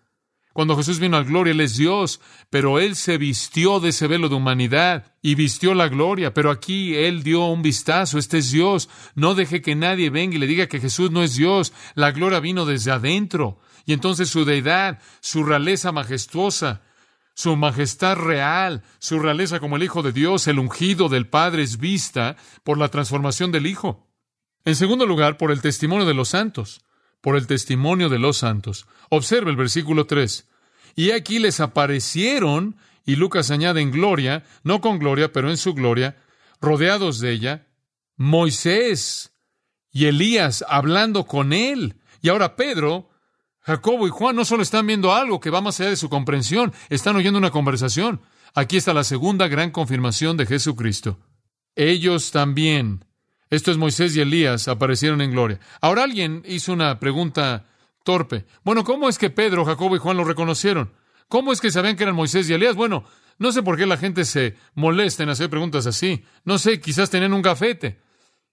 Cuando 0.54 0.74
Jesús 0.74 1.00
vino 1.00 1.18
a 1.18 1.22
gloria, 1.22 1.50
Él 1.50 1.60
es 1.60 1.76
Dios, 1.76 2.18
pero 2.48 2.80
Él 2.80 2.96
se 2.96 3.18
vistió 3.18 3.78
de 3.78 3.90
ese 3.90 4.06
velo 4.06 4.30
de 4.30 4.36
humanidad 4.36 5.12
y 5.20 5.34
vistió 5.34 5.74
la 5.74 5.88
gloria, 5.88 6.32
pero 6.32 6.50
aquí 6.50 6.94
Él 6.94 7.24
dio 7.24 7.44
un 7.44 7.60
vistazo, 7.60 8.16
este 8.16 8.38
es 8.38 8.52
Dios. 8.52 8.88
No 9.14 9.34
deje 9.34 9.60
que 9.60 9.74
nadie 9.74 10.08
venga 10.08 10.36
y 10.36 10.38
le 10.38 10.46
diga 10.46 10.66
que 10.66 10.80
Jesús 10.80 11.10
no 11.10 11.22
es 11.22 11.36
Dios. 11.36 11.74
La 11.94 12.10
gloria 12.10 12.40
vino 12.40 12.64
desde 12.64 12.90
adentro. 12.90 13.58
Y 13.86 13.92
entonces 13.92 14.28
su 14.28 14.44
deidad, 14.44 15.00
su 15.20 15.44
realeza 15.44 15.92
majestuosa, 15.92 16.82
su 17.34 17.54
majestad 17.54 18.16
real, 18.16 18.82
su 18.98 19.20
realeza 19.20 19.60
como 19.60 19.76
el 19.76 19.84
Hijo 19.84 20.02
de 20.02 20.12
Dios, 20.12 20.48
el 20.48 20.58
ungido 20.58 21.08
del 21.08 21.28
Padre, 21.28 21.62
es 21.62 21.78
vista 21.78 22.36
por 22.64 22.78
la 22.78 22.88
transformación 22.88 23.52
del 23.52 23.66
Hijo. 23.66 24.08
En 24.64 24.74
segundo 24.74 25.06
lugar, 25.06 25.36
por 25.36 25.52
el 25.52 25.62
testimonio 25.62 26.04
de 26.04 26.14
los 26.14 26.30
santos, 26.30 26.84
por 27.20 27.36
el 27.36 27.46
testimonio 27.46 28.08
de 28.08 28.18
los 28.18 28.38
santos. 28.38 28.86
Observe 29.08 29.50
el 29.50 29.56
versículo 29.56 30.06
3. 30.06 30.48
Y 30.96 31.12
aquí 31.12 31.38
les 31.38 31.60
aparecieron, 31.60 32.76
y 33.04 33.14
Lucas 33.16 33.52
añade 33.52 33.82
en 33.82 33.92
gloria, 33.92 34.44
no 34.64 34.80
con 34.80 34.98
gloria, 34.98 35.32
pero 35.32 35.48
en 35.48 35.58
su 35.58 35.74
gloria, 35.74 36.16
rodeados 36.60 37.20
de 37.20 37.30
ella, 37.30 37.66
Moisés 38.16 39.32
y 39.92 40.06
Elías 40.06 40.64
hablando 40.68 41.26
con 41.26 41.52
él. 41.52 42.00
Y 42.22 42.30
ahora 42.30 42.56
Pedro 42.56 43.10
Jacobo 43.66 44.06
y 44.06 44.10
Juan 44.10 44.36
no 44.36 44.44
solo 44.44 44.62
están 44.62 44.86
viendo 44.86 45.12
algo 45.12 45.40
que 45.40 45.50
va 45.50 45.60
más 45.60 45.80
allá 45.80 45.90
de 45.90 45.96
su 45.96 46.08
comprensión, 46.08 46.72
están 46.88 47.16
oyendo 47.16 47.38
una 47.38 47.50
conversación. 47.50 48.20
Aquí 48.54 48.76
está 48.76 48.94
la 48.94 49.02
segunda 49.02 49.48
gran 49.48 49.72
confirmación 49.72 50.36
de 50.36 50.46
Jesucristo. 50.46 51.18
Ellos 51.74 52.30
también, 52.30 53.04
esto 53.50 53.72
es 53.72 53.76
Moisés 53.76 54.14
y 54.14 54.20
Elías, 54.20 54.68
aparecieron 54.68 55.20
en 55.20 55.32
gloria. 55.32 55.58
Ahora 55.80 56.04
alguien 56.04 56.44
hizo 56.46 56.72
una 56.72 57.00
pregunta 57.00 57.66
torpe. 58.04 58.46
Bueno, 58.62 58.84
¿cómo 58.84 59.08
es 59.08 59.18
que 59.18 59.30
Pedro, 59.30 59.64
Jacobo 59.64 59.96
y 59.96 59.98
Juan 59.98 60.16
lo 60.16 60.22
reconocieron? 60.22 60.92
¿Cómo 61.26 61.52
es 61.52 61.60
que 61.60 61.72
sabían 61.72 61.96
que 61.96 62.04
eran 62.04 62.14
Moisés 62.14 62.48
y 62.48 62.52
Elías? 62.54 62.76
Bueno, 62.76 63.02
no 63.38 63.50
sé 63.50 63.64
por 63.64 63.76
qué 63.76 63.84
la 63.84 63.96
gente 63.96 64.24
se 64.24 64.54
molesta 64.74 65.24
en 65.24 65.30
hacer 65.30 65.50
preguntas 65.50 65.86
así. 65.86 66.24
No 66.44 66.58
sé, 66.58 66.80
quizás 66.80 67.10
tenían 67.10 67.32
un 67.32 67.42
gafete. 67.42 68.00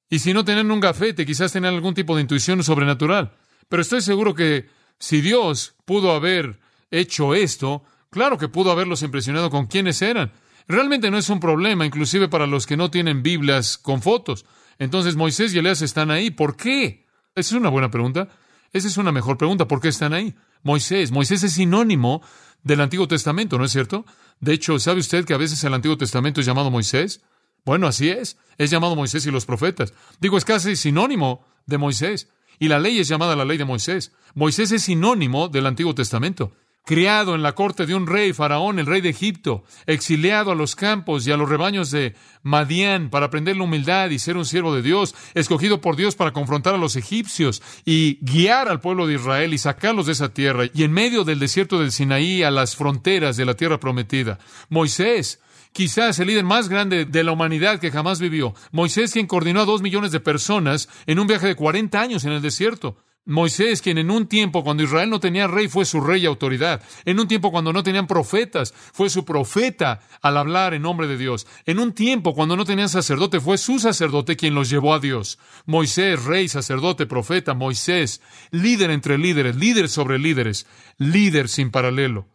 Y 0.10 0.20
si 0.20 0.34
no 0.34 0.44
tenían 0.44 0.72
un 0.72 0.80
gafete, 0.80 1.24
quizás 1.24 1.52
tenían 1.52 1.76
algún 1.76 1.94
tipo 1.94 2.16
de 2.16 2.24
intuición 2.24 2.64
sobrenatural. 2.64 3.36
Pero 3.70 3.84
estoy 3.84 4.02
seguro 4.02 4.34
que 4.34 4.68
si 5.00 5.22
Dios 5.22 5.76
pudo 5.86 6.12
haber 6.12 6.60
hecho 6.92 7.36
esto, 7.36 7.84
claro 8.10 8.38
que 8.38 8.48
pudo 8.48 8.72
haberlos 8.72 9.02
impresionado 9.02 9.50
con 9.50 9.68
quiénes 9.68 10.02
eran. 10.02 10.32
Realmente 10.68 11.12
no 11.12 11.18
es 11.18 11.30
un 11.30 11.40
problema, 11.40 11.86
inclusive 11.86 12.30
para 12.30 12.48
los 12.48 12.66
que 12.66 12.78
no 12.78 12.90
tienen 12.90 13.24
Biblias 13.24 13.78
con 13.78 14.02
fotos. 14.02 14.46
Entonces 14.80 15.16
Moisés 15.16 15.54
y 15.54 15.60
Elías 15.60 15.82
están 15.82 16.12
ahí. 16.12 16.32
¿Por 16.32 16.56
qué? 16.56 17.06
Esa 17.36 17.56
es 17.56 17.60
una 17.60 17.70
buena 17.70 17.92
pregunta. 17.92 18.30
Esa 18.72 18.88
es 18.88 18.98
una 18.98 19.12
mejor 19.12 19.38
pregunta. 19.38 19.68
¿Por 19.68 19.82
qué 19.82 19.90
están 19.90 20.14
ahí? 20.14 20.36
Moisés. 20.62 21.12
Moisés 21.12 21.44
es 21.44 21.54
sinónimo 21.54 22.22
del 22.64 22.82
Antiguo 22.82 23.08
Testamento, 23.08 23.58
¿no 23.58 23.66
es 23.66 23.72
cierto? 23.72 24.06
De 24.40 24.54
hecho, 24.54 24.80
¿sabe 24.80 25.00
usted 25.00 25.26
que 25.26 25.34
a 25.34 25.38
veces 25.38 25.64
el 25.64 25.74
Antiguo 25.74 25.98
Testamento 25.98 26.40
es 26.40 26.48
llamado 26.48 26.72
Moisés? 26.72 27.22
Bueno, 27.66 27.88
así 27.88 28.10
es. 28.10 28.38
Es 28.58 28.70
llamado 28.70 28.96
Moisés 28.96 29.26
y 29.26 29.32
los 29.32 29.46
profetas. 29.46 29.94
Digo, 30.20 30.38
es 30.38 30.46
casi 30.46 30.76
sinónimo 30.76 31.46
de 31.66 31.78
Moisés. 31.78 32.30
Y 32.64 32.70
la 32.70 32.80
ley 32.80 32.98
es 32.98 33.10
llamada 33.10 33.36
la 33.36 33.44
ley 33.44 33.58
de 33.58 33.66
Moisés. 33.66 34.14
Moisés 34.36 34.72
es 34.72 34.84
sinónimo 34.84 35.50
del 35.50 35.66
Antiguo 35.66 35.94
Testamento 35.94 36.54
criado 36.86 37.34
en 37.36 37.44
la 37.44 37.56
corte 37.56 37.86
de 37.86 37.96
un 37.96 38.08
rey, 38.08 38.34
Faraón, 38.34 38.78
el 38.78 38.86
rey 38.86 39.02
de 39.02 39.10
Egipto, 39.10 39.64
exiliado 39.86 40.52
a 40.52 40.56
los 40.56 40.76
campos 40.76 41.26
y 41.26 41.32
a 41.32 41.38
los 41.38 41.48
rebaños 41.48 41.92
de 41.92 42.14
Madián 42.42 43.10
para 43.10 43.28
aprender 43.28 43.56
la 43.56 43.64
humildad 43.64 44.10
y 44.10 44.20
ser 44.20 44.36
un 44.36 44.46
siervo 44.46 44.76
de 44.76 44.82
Dios, 44.82 45.16
escogido 45.34 45.80
por 45.80 45.96
Dios 45.96 46.16
para 46.16 46.34
confrontar 46.34 46.76
a 46.76 46.78
los 46.78 46.96
egipcios 46.96 47.62
y 47.86 48.18
guiar 48.22 48.68
al 48.68 48.82
pueblo 48.82 49.08
de 49.08 49.16
Israel 49.16 49.54
y 49.54 49.58
sacarlos 49.58 50.08
de 50.08 50.12
esa 50.12 50.34
tierra, 50.34 50.66
y 50.74 50.84
en 50.84 50.92
medio 50.92 51.24
del 51.24 51.40
desierto 51.40 51.80
del 51.80 51.92
Sinaí 51.92 52.44
a 52.44 52.52
las 52.52 52.76
fronteras 52.76 53.38
de 53.38 53.46
la 53.46 53.56
tierra 53.56 53.80
prometida. 53.80 54.40
Moisés, 54.70 55.40
quizás 55.74 56.20
el 56.20 56.28
líder 56.28 56.46
más 56.46 56.70
grande 56.70 57.06
de 57.06 57.24
la 57.24 57.32
humanidad 57.34 57.80
que 57.80 57.92
jamás 57.92 58.20
vivió. 58.20 58.54
Moisés 58.72 59.12
quien 59.12 59.28
coordinó 59.28 59.62
a 59.62 59.66
dos 59.66 59.82
millones 59.82 60.12
de 60.12 60.20
personas 60.20 60.88
en 61.06 61.20
un 61.20 61.28
viaje 61.28 61.48
de 61.48 61.56
40 61.56 62.00
años 62.00 62.24
en 62.24 62.32
el 62.32 62.42
desierto. 62.42 62.98
Moisés, 63.26 63.82
quien 63.82 63.98
en 63.98 64.12
un 64.12 64.28
tiempo 64.28 64.66
cuando 64.66 64.84
Israel 64.84 65.10
no 65.10 65.22
tenía 65.22 65.48
rey, 65.48 65.70
fue 65.70 65.86
su 65.86 66.02
rey 66.02 66.24
y 66.24 66.26
autoridad. 66.26 66.84
En 67.06 67.22
un 67.22 67.28
tiempo 67.30 67.52
cuando 67.52 67.72
no 67.72 67.82
tenían 67.82 68.06
profetas, 68.06 68.74
fue 68.92 69.10
su 69.10 69.24
profeta 69.24 70.02
al 70.22 70.36
hablar 70.36 70.74
en 70.74 70.82
nombre 70.82 71.08
de 71.08 71.18
Dios. 71.18 71.48
En 71.66 71.80
un 71.80 71.94
tiempo 71.94 72.34
cuando 72.34 72.58
no 72.58 72.66
tenían 72.66 72.90
sacerdote, 72.90 73.40
fue 73.40 73.58
su 73.58 73.80
sacerdote 73.80 74.36
quien 74.36 74.56
los 74.56 74.70
llevó 74.70 74.94
a 74.94 75.00
Dios. 75.00 75.40
Moisés, 75.66 76.22
rey, 76.26 76.50
sacerdote, 76.50 77.06
profeta, 77.06 77.54
Moisés, 77.54 78.22
líder 78.52 78.92
entre 78.92 79.18
líderes, 79.18 79.56
líder 79.56 79.88
sobre 79.88 80.20
líderes, 80.20 80.68
líder 80.98 81.48
sin 81.48 81.72
paralelo. 81.72 82.28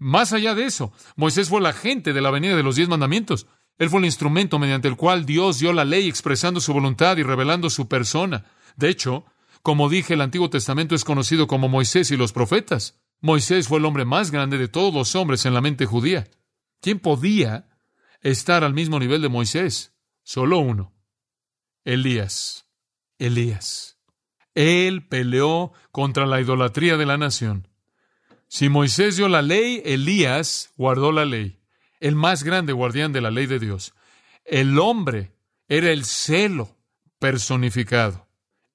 Más 0.00 0.32
allá 0.32 0.54
de 0.54 0.64
eso, 0.64 0.92
Moisés 1.14 1.50
fue 1.50 1.60
la 1.60 1.68
agente 1.68 2.14
de 2.14 2.22
la 2.22 2.30
venida 2.30 2.56
de 2.56 2.62
los 2.62 2.74
diez 2.74 2.88
mandamientos. 2.88 3.46
Él 3.76 3.90
fue 3.90 4.00
el 4.00 4.06
instrumento 4.06 4.58
mediante 4.58 4.88
el 4.88 4.96
cual 4.96 5.26
Dios 5.26 5.58
dio 5.58 5.74
la 5.74 5.84
ley 5.84 6.08
expresando 6.08 6.58
su 6.60 6.72
voluntad 6.72 7.18
y 7.18 7.22
revelando 7.22 7.68
su 7.68 7.86
persona. 7.86 8.46
De 8.76 8.88
hecho, 8.88 9.26
como 9.60 9.90
dije, 9.90 10.14
el 10.14 10.22
Antiguo 10.22 10.48
Testamento 10.48 10.94
es 10.94 11.04
conocido 11.04 11.46
como 11.46 11.68
Moisés 11.68 12.10
y 12.10 12.16
los 12.16 12.32
profetas. 12.32 12.98
Moisés 13.20 13.68
fue 13.68 13.78
el 13.78 13.84
hombre 13.84 14.06
más 14.06 14.30
grande 14.30 14.56
de 14.56 14.68
todos 14.68 14.94
los 14.94 15.14
hombres 15.14 15.44
en 15.44 15.52
la 15.52 15.60
mente 15.60 15.84
judía. 15.84 16.26
¿Quién 16.80 16.98
podía 16.98 17.68
estar 18.22 18.64
al 18.64 18.72
mismo 18.72 18.98
nivel 18.98 19.20
de 19.20 19.28
Moisés? 19.28 19.94
Solo 20.22 20.60
uno. 20.60 20.94
Elías. 21.84 22.66
Elías. 23.18 23.98
Él 24.54 25.06
peleó 25.06 25.72
contra 25.92 26.24
la 26.24 26.40
idolatría 26.40 26.96
de 26.96 27.04
la 27.04 27.18
nación. 27.18 27.69
Si 28.52 28.68
Moisés 28.68 29.16
dio 29.16 29.28
la 29.28 29.42
ley, 29.42 29.80
Elías 29.84 30.72
guardó 30.76 31.12
la 31.12 31.24
ley, 31.24 31.60
el 32.00 32.16
más 32.16 32.42
grande 32.42 32.72
guardián 32.72 33.12
de 33.12 33.20
la 33.20 33.30
ley 33.30 33.46
de 33.46 33.60
Dios. 33.60 33.94
El 34.44 34.80
hombre 34.80 35.30
era 35.68 35.92
el 35.92 36.04
celo 36.04 36.76
personificado. 37.20 38.26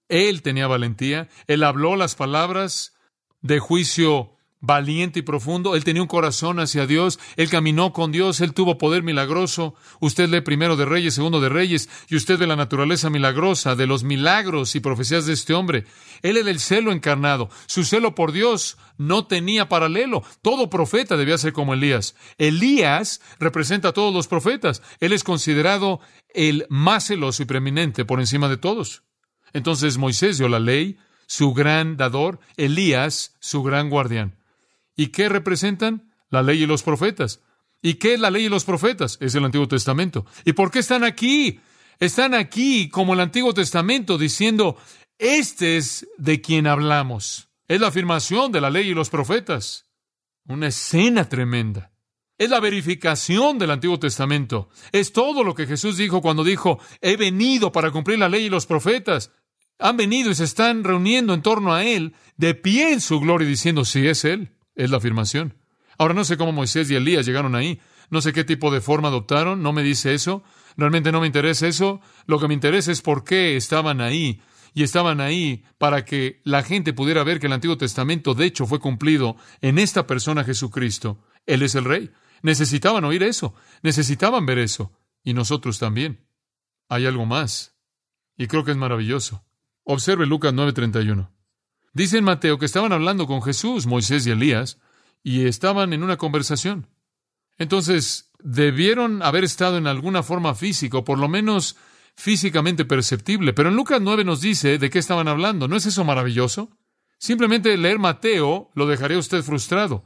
Él 0.08 0.44
tenía 0.44 0.68
valentía, 0.68 1.28
él 1.48 1.62
habló 1.62 1.98
las 1.98 2.16
palabras 2.16 2.96
de 3.42 3.60
juicio 3.60 4.35
valiente 4.66 5.20
y 5.20 5.22
profundo, 5.22 5.76
él 5.76 5.84
tenía 5.84 6.02
un 6.02 6.08
corazón 6.08 6.60
hacia 6.60 6.88
Dios, 6.88 7.20
él 7.36 7.50
caminó 7.50 7.94
con 7.94 8.12
Dios, 8.12 8.42
él 8.42 8.54
tuvo 8.54 8.78
poder 8.78 9.04
milagroso. 9.04 9.76
Usted 10.00 10.30
lee 10.30 10.42
primero 10.42 10.76
de 10.76 10.86
Reyes, 10.86 11.14
segundo 11.14 11.40
de 11.40 11.50
Reyes, 11.50 11.90
y 12.10 12.16
usted 12.16 12.40
ve 12.40 12.48
la 12.48 12.56
naturaleza 12.56 13.10
milagrosa 13.10 13.76
de 13.76 13.88
los 13.88 14.04
milagros 14.04 14.76
y 14.76 14.80
profecías 14.80 15.26
de 15.26 15.34
este 15.34 15.54
hombre. 15.54 15.86
Él 16.22 16.38
era 16.38 16.50
el 16.50 16.60
celo 16.60 16.92
encarnado. 16.92 17.50
Su 17.68 17.84
celo 17.84 18.16
por 18.16 18.32
Dios 18.32 18.78
no 18.98 19.28
tenía 19.28 19.70
paralelo. 19.70 20.24
Todo 20.42 20.70
profeta 20.70 21.18
debía 21.18 21.38
ser 21.38 21.54
como 21.54 21.74
Elías. 21.74 22.16
Elías 22.38 23.22
representa 23.40 23.90
a 23.90 23.94
todos 23.94 24.14
los 24.14 24.28
profetas. 24.28 24.82
Él 25.00 25.14
es 25.14 25.24
considerado 25.24 26.00
el 26.34 26.66
más 26.70 27.08
celoso 27.08 27.44
y 27.44 27.46
preeminente 27.46 28.06
por 28.06 28.20
encima 28.20 28.50
de 28.50 28.58
todos. 28.58 29.04
Entonces 29.54 29.98
Moisés 29.98 30.38
dio 30.38 30.50
la 30.50 30.60
ley, 30.60 30.98
su 31.28 31.54
gran 31.54 31.98
dador, 31.98 32.40
Elías, 32.58 33.36
su 33.40 33.64
gran 33.64 33.90
guardián. 33.90 34.36
¿Y 34.96 35.08
qué 35.08 35.30
representan? 35.30 36.12
La 36.30 36.42
ley 36.42 36.64
y 36.64 36.66
los 36.66 36.84
profetas. 36.84 37.42
¿Y 37.82 37.96
qué 37.96 38.16
es 38.16 38.20
la 38.20 38.32
ley 38.32 38.46
y 38.46 38.50
los 38.50 38.66
profetas? 38.66 39.18
Es 39.22 39.36
el 39.36 39.46
Antiguo 39.46 39.68
Testamento. 39.68 40.26
¿Y 40.44 40.54
por 40.54 40.72
qué 40.72 40.80
están 40.80 41.04
aquí? 41.04 41.60
Están 42.00 42.34
aquí 42.34 42.90
como 42.90 43.14
el 43.14 43.20
Antiguo 43.20 43.54
Testamento 43.54 44.18
diciendo, 44.18 44.78
este 45.18 45.78
es 45.78 46.08
de 46.18 46.42
quien 46.42 46.68
hablamos. 46.68 47.50
Es 47.68 47.80
la 47.80 47.88
afirmación 47.88 48.52
de 48.52 48.62
la 48.62 48.70
ley 48.70 48.90
y 48.90 48.94
los 48.94 49.10
profetas. 49.10 49.86
Una 50.48 50.68
escena 50.68 51.30
tremenda. 51.30 51.92
Es 52.38 52.50
la 52.50 52.60
verificación 52.60 53.58
del 53.58 53.72
Antiguo 53.72 53.98
Testamento. 53.98 54.70
Es 54.92 55.14
todo 55.14 55.44
lo 55.44 55.56
que 55.56 55.68
Jesús 55.68 55.98
dijo 55.98 56.22
cuando 56.22 56.44
dijo, 56.44 56.80
he 57.02 57.16
venido 57.16 57.72
para 57.72 57.92
cumplir 57.92 58.20
la 58.20 58.30
ley 58.30 58.46
y 58.46 58.50
los 58.50 58.66
profetas 58.66 59.32
han 59.80 59.98
venido 59.98 60.32
y 60.32 60.36
se 60.36 60.44
están 60.44 60.84
reuniendo 60.84 61.34
en 61.34 61.42
torno 61.42 61.74
a 61.74 61.84
Él, 61.84 62.14
de 62.38 62.54
pie 62.54 62.94
en 62.94 63.02
su 63.02 63.20
gloria, 63.20 63.48
diciendo, 63.48 63.86
sí, 63.86 64.08
es 64.08 64.26
Él. 64.26 64.52
Es 64.76 64.92
la 64.92 64.98
afirmación. 64.98 65.56
Ahora 65.98 66.14
no 66.14 66.26
sé 66.26 66.38
cómo 66.38 66.52
Moisés 66.52 66.90
y 66.92 66.96
Elías 66.96 67.26
llegaron 67.26 67.56
ahí. 67.56 67.80
No 68.10 68.22
sé 68.22 68.34
qué 68.34 68.44
tipo 68.44 68.72
de 68.72 68.82
forma 68.82 69.08
adoptaron. 69.08 69.64
No 69.64 69.74
me 69.74 69.84
dice 69.84 70.14
eso. 70.14 70.44
Realmente 70.78 71.12
no 71.12 71.22
me 71.22 71.28
interesa 71.28 71.68
eso. 71.68 72.02
Lo 72.26 72.40
que 72.40 72.48
me 72.48 72.54
interesa 72.54 72.92
es 72.92 73.02
por 73.02 73.24
qué 73.24 73.56
estaban 73.56 74.02
ahí. 74.02 74.42
Y 74.74 74.84
estaban 74.84 75.22
ahí 75.22 75.64
para 75.78 76.04
que 76.04 76.42
la 76.44 76.62
gente 76.62 76.92
pudiera 76.92 77.24
ver 77.24 77.40
que 77.40 77.48
el 77.48 77.54
Antiguo 77.54 77.78
Testamento 77.78 78.34
de 78.34 78.46
hecho 78.46 78.66
fue 78.66 78.80
cumplido 78.80 79.38
en 79.62 79.80
esta 79.80 80.06
persona 80.06 80.44
Jesucristo. 80.44 81.24
Él 81.46 81.62
es 81.62 81.76
el 81.76 81.86
Rey. 81.86 82.12
Necesitaban 82.42 83.06
oír 83.06 83.24
eso. 83.24 83.56
Necesitaban 83.84 84.46
ver 84.46 84.60
eso. 84.60 84.92
Y 85.24 85.34
nosotros 85.34 85.80
también. 85.80 86.28
Hay 86.90 87.06
algo 87.06 87.26
más. 87.26 87.78
Y 88.38 88.48
creo 88.48 88.66
que 88.66 88.72
es 88.72 88.78
maravilloso. 88.78 89.46
Observe 89.84 90.26
Lucas 90.26 90.54
9:31. 90.54 91.35
Dice 91.96 92.18
en 92.18 92.26
Mateo 92.26 92.60
que 92.60 92.66
estaban 92.66 92.92
hablando 92.92 93.26
con 93.26 93.42
Jesús, 93.42 93.88
Moisés 93.88 94.28
y 94.28 94.32
Elías, 94.32 94.80
y 95.24 95.46
estaban 95.46 95.94
en 95.94 96.04
una 96.04 96.18
conversación. 96.18 96.88
Entonces, 97.58 98.34
debieron 98.44 99.24
haber 99.24 99.46
estado 99.46 99.78
en 99.78 99.88
alguna 99.88 100.22
forma 100.22 100.56
física, 100.56 100.98
o 100.98 101.06
por 101.06 101.18
lo 101.18 101.30
menos 101.30 101.78
físicamente 102.14 102.84
perceptible. 102.84 103.54
Pero 103.54 103.70
en 103.70 103.78
Lucas 103.78 104.02
9 104.02 104.26
nos 104.26 104.42
dice 104.42 104.78
de 104.78 104.90
qué 104.90 105.00
estaban 105.00 105.30
hablando. 105.30 105.70
¿No 105.70 105.78
es 105.78 105.86
eso 105.86 106.04
maravilloso? 106.04 106.70
Simplemente 107.18 107.78
leer 107.78 107.98
Mateo 107.98 108.72
lo 108.76 108.88
dejaría 108.88 109.18
usted 109.18 109.42
frustrado. 109.42 110.04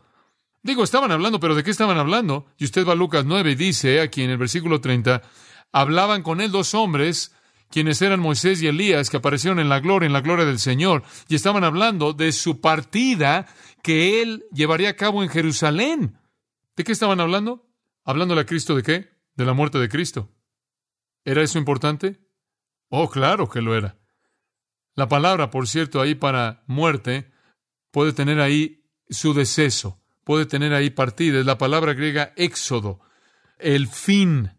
Digo, 0.61 0.83
estaban 0.83 1.11
hablando, 1.11 1.39
pero 1.39 1.55
¿de 1.55 1.63
qué 1.63 1.71
estaban 1.71 1.97
hablando? 1.97 2.45
Y 2.59 2.65
usted 2.65 2.85
va 2.85 2.91
a 2.91 2.95
Lucas 2.95 3.25
9 3.25 3.49
y 3.49 3.55
dice, 3.55 3.99
aquí 3.99 4.21
en 4.21 4.29
el 4.29 4.37
versículo 4.37 4.79
30, 4.79 5.23
hablaban 5.71 6.21
con 6.21 6.39
él 6.39 6.51
dos 6.51 6.75
hombres 6.75 7.33
quienes 7.69 8.01
eran 8.01 8.19
Moisés 8.19 8.61
y 8.61 8.67
Elías, 8.67 9.09
que 9.09 9.17
aparecieron 9.17 9.59
en 9.59 9.69
la 9.69 9.79
gloria, 9.79 10.07
en 10.07 10.13
la 10.13 10.21
gloria 10.21 10.45
del 10.45 10.59
Señor, 10.59 11.03
y 11.27 11.35
estaban 11.35 11.63
hablando 11.63 12.13
de 12.13 12.31
su 12.31 12.61
partida 12.61 13.47
que 13.83 14.21
él 14.21 14.45
llevaría 14.51 14.89
a 14.89 14.95
cabo 14.95 15.23
en 15.23 15.29
Jerusalén. 15.29 16.17
¿De 16.75 16.83
qué 16.83 16.91
estaban 16.91 17.19
hablando? 17.19 17.67
¿Hablándole 18.03 18.41
a 18.41 18.45
Cristo 18.45 18.75
de 18.75 18.83
qué? 18.83 19.09
De 19.35 19.45
la 19.45 19.53
muerte 19.53 19.77
de 19.77 19.89
Cristo. 19.89 20.31
¿Era 21.23 21.43
eso 21.43 21.59
importante? 21.59 22.19
Oh, 22.89 23.09
claro 23.09 23.49
que 23.49 23.61
lo 23.61 23.75
era. 23.75 23.97
La 24.95 25.07
palabra, 25.07 25.49
por 25.49 25.67
cierto, 25.67 26.01
ahí 26.01 26.15
para 26.15 26.63
muerte, 26.65 27.31
puede 27.91 28.13
tener 28.13 28.41
ahí 28.41 28.83
su 29.09 29.33
deceso, 29.33 30.01
puede 30.23 30.45
tener 30.45 30.73
ahí 30.73 30.89
partida. 30.89 31.39
Es 31.39 31.45
la 31.45 31.57
palabra 31.57 31.93
griega 31.93 32.33
éxodo, 32.35 32.99
el 33.59 33.87
fin 33.87 34.51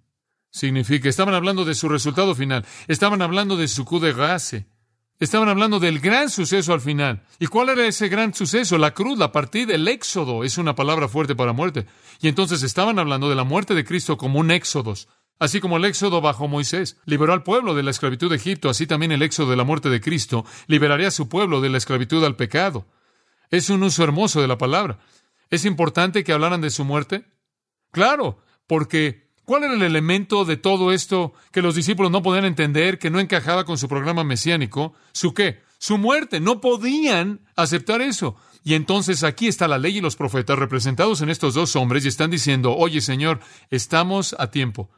significa. 0.51 1.09
Estaban 1.09 1.35
hablando 1.35 1.65
de 1.65 1.75
su 1.75 1.89
resultado 1.89 2.35
final. 2.35 2.65
Estaban 2.89 3.23
hablando 3.23 3.57
de 3.57 3.69
su 3.69 3.85
coup 3.85 4.03
de 4.03 4.13
grace. 4.13 4.67
Estaban 5.19 5.51
hablando 5.51 5.79
del 5.79 6.01
gran 6.01 6.31
suceso 6.31 6.73
al 6.73 6.81
final. 6.81 7.23
¿Y 7.39 7.47
cuál 7.47 7.69
era 7.69 7.87
ese 7.87 8.09
gran 8.09 8.33
suceso? 8.33 8.79
La 8.79 8.95
cruz, 8.95 9.19
la 9.19 9.33
partida, 9.33 9.75
el 9.75 9.87
éxodo. 9.87 10.45
Es 10.45 10.57
una 10.57 10.75
palabra 10.75 11.09
fuerte 11.09 11.35
para 11.35 11.53
muerte. 11.53 11.87
Y 12.21 12.29
entonces 12.29 12.63
estaban 12.63 12.99
hablando 12.99 13.29
de 13.29 13.35
la 13.35 13.45
muerte 13.45 13.75
de 13.75 13.85
Cristo 13.85 14.17
como 14.17 14.41
un 14.41 14.51
éxodo. 14.51 14.95
Así 15.39 15.61
como 15.61 15.79
el 15.79 15.87
éxodo 15.87 16.21
bajo 16.21 16.49
Moisés 16.49 16.99
liberó 17.07 17.33
al 17.33 17.43
pueblo 17.43 17.75
de 17.75 17.83
la 17.83 17.91
esclavitud 17.91 18.29
de 18.29 18.37
Egipto, 18.37 18.69
así 18.69 18.87
también 18.87 19.11
el 19.11 19.23
éxodo 19.23 19.51
de 19.51 19.57
la 19.57 19.65
muerte 19.65 19.89
de 19.89 20.01
Cristo 20.01 20.45
liberaría 20.67 21.09
a 21.09 21.11
su 21.11 21.31
pueblo 21.31 21.63
de 21.63 21.71
la 21.71 21.79
esclavitud 21.79 22.23
al 22.25 22.37
pecado. 22.37 22.87
Es 23.51 23.71
un 23.71 23.83
uso 23.83 24.05
hermoso 24.05 24.43
de 24.43 24.49
la 24.49 24.59
palabra. 24.59 24.99
¿Es 25.49 25.65
importante 25.65 26.25
que 26.25 26.33
hablaran 26.33 26.61
de 26.61 26.71
su 26.71 26.85
muerte? 26.85 27.25
Claro, 27.91 28.43
porque 28.67 29.30
¿Cuál 29.51 29.65
era 29.65 29.75
el 29.75 29.83
elemento 29.83 30.45
de 30.45 30.57
todo 30.57 30.93
esto 30.93 31.33
que 31.51 31.61
los 31.61 31.75
discípulos 31.75 32.13
no 32.13 32.23
podían 32.23 32.45
entender, 32.45 33.01
que 33.01 33.11
no 33.11 33.19
encajaba 33.19 33.65
con 33.65 33.79
su 33.79 33.89
programa 33.89 34.23
mesiánico? 34.23 34.95
¿Su 35.11 35.35
qué? 35.35 35.61
Su 35.77 35.99
muerte. 35.99 36.39
No 36.39 36.61
podían 36.61 37.41
aceptar 37.57 38.01
eso. 38.01 38.37
Y 38.63 38.75
entonces 38.75 39.25
aquí 39.25 39.49
está 39.49 39.67
la 39.67 39.79
ley 39.79 39.99
y 39.99 40.01
los 40.01 40.15
profetas 40.15 40.57
representados 40.57 41.21
en 41.21 41.31
estos 41.31 41.55
dos 41.55 41.75
hombres 41.75 42.05
y 42.05 42.09
están 42.09 42.31
diciendo, 42.31 42.77
oye 42.77 43.01
Señor, 43.01 43.41
estamos 43.71 44.37
a 44.39 44.53
tiempo. 44.53 44.89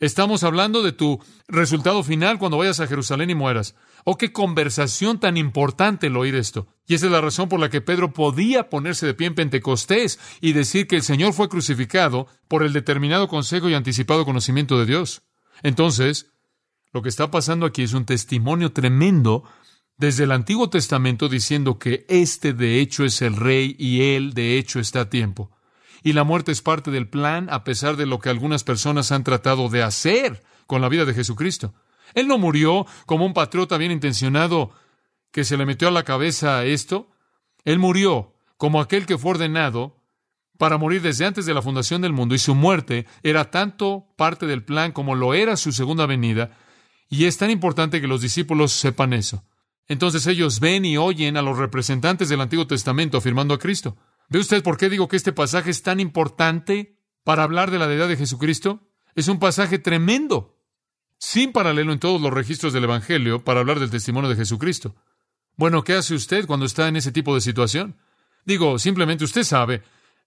Estamos 0.00 0.42
hablando 0.42 0.82
de 0.82 0.90
tu 0.90 1.20
resultado 1.46 2.02
final 2.02 2.40
cuando 2.40 2.58
vayas 2.58 2.80
a 2.80 2.88
Jerusalén 2.88 3.30
y 3.30 3.36
mueras. 3.36 3.76
Oh, 4.04 4.16
qué 4.16 4.32
conversación 4.32 5.20
tan 5.20 5.36
importante 5.36 6.08
el 6.08 6.16
oír 6.16 6.34
esto. 6.34 6.68
Y 6.86 6.94
esa 6.94 7.06
es 7.06 7.12
la 7.12 7.20
razón 7.20 7.48
por 7.48 7.60
la 7.60 7.70
que 7.70 7.80
Pedro 7.80 8.12
podía 8.12 8.68
ponerse 8.68 9.06
de 9.06 9.14
pie 9.14 9.28
en 9.28 9.34
Pentecostés 9.34 10.18
y 10.40 10.52
decir 10.52 10.86
que 10.86 10.96
el 10.96 11.02
Señor 11.02 11.32
fue 11.32 11.48
crucificado 11.48 12.26
por 12.48 12.62
el 12.62 12.72
determinado 12.72 13.28
consejo 13.28 13.68
y 13.68 13.74
anticipado 13.74 14.24
conocimiento 14.24 14.78
de 14.78 14.86
Dios. 14.86 15.22
Entonces, 15.62 16.32
lo 16.92 17.02
que 17.02 17.08
está 17.08 17.30
pasando 17.30 17.66
aquí 17.66 17.82
es 17.82 17.92
un 17.92 18.06
testimonio 18.06 18.72
tremendo 18.72 19.44
desde 19.96 20.24
el 20.24 20.32
Antiguo 20.32 20.70
Testamento 20.70 21.28
diciendo 21.28 21.78
que 21.78 22.06
este 22.08 22.52
de 22.52 22.80
hecho 22.80 23.04
es 23.04 23.20
el 23.22 23.36
rey 23.36 23.76
y 23.78 24.14
él 24.14 24.32
de 24.32 24.58
hecho 24.58 24.80
está 24.80 25.02
a 25.02 25.10
tiempo 25.10 25.50
y 26.02 26.12
la 26.12 26.24
muerte 26.24 26.52
es 26.52 26.62
parte 26.62 26.90
del 26.90 27.08
plan 27.08 27.48
a 27.50 27.64
pesar 27.64 27.96
de 27.96 28.06
lo 28.06 28.18
que 28.18 28.30
algunas 28.30 28.64
personas 28.64 29.12
han 29.12 29.24
tratado 29.24 29.68
de 29.68 29.82
hacer 29.82 30.42
con 30.66 30.80
la 30.80 30.88
vida 30.88 31.04
de 31.04 31.14
Jesucristo. 31.14 31.74
Él 32.14 32.28
no 32.28 32.38
murió 32.38 32.86
como 33.06 33.26
un 33.26 33.34
patriota 33.34 33.76
bien 33.76 33.92
intencionado 33.92 34.70
que 35.30 35.44
se 35.44 35.56
le 35.56 35.66
metió 35.66 35.88
a 35.88 35.92
la 35.92 36.04
cabeza 36.04 36.64
esto. 36.64 37.10
Él 37.64 37.78
murió 37.78 38.34
como 38.56 38.80
aquel 38.80 39.06
que 39.06 39.18
fue 39.18 39.32
ordenado 39.32 39.96
para 40.58 40.76
morir 40.76 41.00
desde 41.00 41.24
antes 41.24 41.46
de 41.46 41.54
la 41.54 41.62
fundación 41.62 42.02
del 42.02 42.12
mundo 42.12 42.34
y 42.34 42.38
su 42.38 42.54
muerte 42.54 43.06
era 43.22 43.50
tanto 43.50 44.06
parte 44.16 44.46
del 44.46 44.62
plan 44.62 44.92
como 44.92 45.14
lo 45.14 45.32
era 45.32 45.56
su 45.56 45.72
segunda 45.72 46.04
venida 46.04 46.50
y 47.08 47.24
es 47.24 47.38
tan 47.38 47.50
importante 47.50 48.00
que 48.00 48.06
los 48.06 48.20
discípulos 48.20 48.72
sepan 48.72 49.12
eso. 49.12 49.42
Entonces 49.88 50.26
ellos 50.28 50.60
ven 50.60 50.84
y 50.84 50.96
oyen 50.96 51.36
a 51.36 51.42
los 51.42 51.58
representantes 51.58 52.28
del 52.28 52.40
Antiguo 52.40 52.66
Testamento 52.66 53.18
afirmando 53.18 53.54
a 53.54 53.58
Cristo. 53.58 53.96
¿Ve 54.28 54.38
usted 54.38 54.62
por 54.62 54.76
qué 54.76 54.88
digo 54.88 55.08
que 55.08 55.16
este 55.16 55.32
pasaje 55.32 55.70
es 55.70 55.82
tan 55.82 55.98
importante 55.98 56.96
para 57.24 57.42
hablar 57.42 57.72
de 57.72 57.78
la 57.80 57.88
deidad 57.88 58.06
de 58.06 58.16
Jesucristo? 58.16 58.86
Es 59.16 59.26
un 59.26 59.40
pasaje 59.40 59.80
tremendo, 59.80 60.59
sin 61.20 61.52
paralelo 61.52 61.92
en 61.92 62.00
todos 62.00 62.20
los 62.20 62.32
registros 62.32 62.72
del 62.72 62.84
Evangelio 62.84 63.44
para 63.44 63.60
hablar 63.60 63.78
del 63.78 63.90
testimonio 63.90 64.28
de 64.28 64.36
Jesucristo. 64.36 64.96
Bueno, 65.56 65.84
¿qué 65.84 65.92
hace 65.92 66.14
usted 66.14 66.46
cuando 66.46 66.66
está 66.66 66.88
en 66.88 66.96
ese 66.96 67.12
tipo 67.12 67.34
de 67.34 67.42
situación? 67.42 67.96
Digo, 68.46 68.78
simplemente 68.78 69.24
usted 69.24 69.44
sabe, 69.44 69.82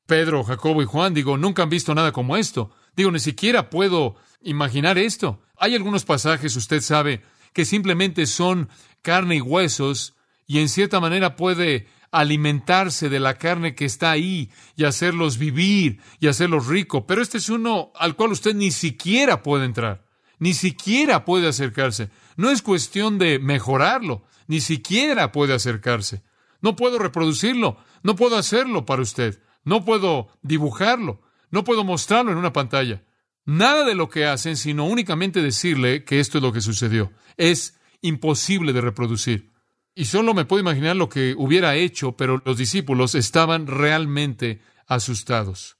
Pedro, 0.05 0.43
Jacobo 0.43 0.83
y 0.83 0.85
Juan, 0.85 1.15
digo, 1.15 1.35
nunca 1.35 1.63
han 1.63 1.69
visto 1.69 1.95
nada 1.95 2.12
como 2.12 2.38
esto. 2.38 2.71
Digo, 2.95 3.09
ni 3.09 3.19
siquiera 3.19 3.71
puedo 3.71 4.15
imaginar 4.41 5.00
esto. 5.00 5.41
Hay 5.57 5.73
algunos 5.73 6.05
pasajes, 6.05 6.55
usted 6.55 6.81
sabe, 6.81 7.23
que 7.53 7.65
simplemente 7.65 8.27
son 8.27 8.69
carne 9.01 9.38
y 9.38 9.41
huesos, 9.41 10.13
y 10.45 10.59
en 10.59 10.69
cierta 10.69 11.00
manera 11.00 11.35
puede 11.35 11.88
alimentarse 12.12 13.09
de 13.09 13.19
la 13.19 13.39
carne 13.39 13.73
que 13.73 13.85
está 13.85 14.12
ahí 14.12 14.51
y 14.75 14.83
hacerlos 14.83 15.39
vivir 15.39 16.00
y 16.19 16.27
hacerlos 16.27 16.67
ricos. 16.67 17.05
Pero 17.07 17.23
este 17.23 17.39
es 17.39 17.50
uno 17.50 17.91
al 17.95 18.15
cual 18.15 18.31
usted 18.31 18.53
ni 18.53 18.69
siquiera 18.69 19.41
puede 19.41 19.65
entrar, 19.65 20.05
ni 20.43 20.53
siquiera 20.53 21.23
puede 21.23 21.47
acercarse. 21.47 22.09
No 22.35 22.50
es 22.50 22.62
cuestión 22.62 23.17
de 23.17 23.39
mejorarlo, 23.39 24.25
ni 24.47 24.59
siquiera 24.59 25.31
puede 25.31 25.53
acercarse. 25.53 26.21
No 26.59 26.75
puedo 26.75 27.00
reproducirlo, 27.00 27.77
no 28.03 28.17
puedo 28.17 28.35
hacerlo 28.35 28.85
para 28.85 29.01
usted, 29.01 29.41
no 29.63 29.85
puedo 29.85 30.27
dibujarlo, 30.41 31.21
no 31.50 31.63
puedo 31.63 31.85
mostrarlo 31.85 32.33
en 32.33 32.38
una 32.38 32.51
pantalla. 32.51 33.05
Nada 33.45 33.85
de 33.85 33.95
lo 33.95 34.09
que 34.09 34.25
hacen, 34.25 34.57
sino 34.57 34.83
únicamente 34.85 35.41
decirle 35.41 36.03
que 36.03 36.19
esto 36.19 36.39
es 36.39 36.43
lo 36.43 36.51
que 36.51 36.59
sucedió. 36.59 37.13
Es 37.38 37.79
imposible 38.01 38.73
de 38.73 38.81
reproducir. 38.81 39.53
Y 39.95 40.05
solo 40.05 40.33
me 40.33 40.43
puedo 40.43 40.59
imaginar 40.59 40.97
lo 40.97 41.07
que 41.07 41.35
hubiera 41.38 41.77
hecho, 41.77 42.17
pero 42.17 42.41
los 42.43 42.57
discípulos 42.57 43.15
estaban 43.15 43.65
realmente 43.65 44.59
asustados. 44.88 45.77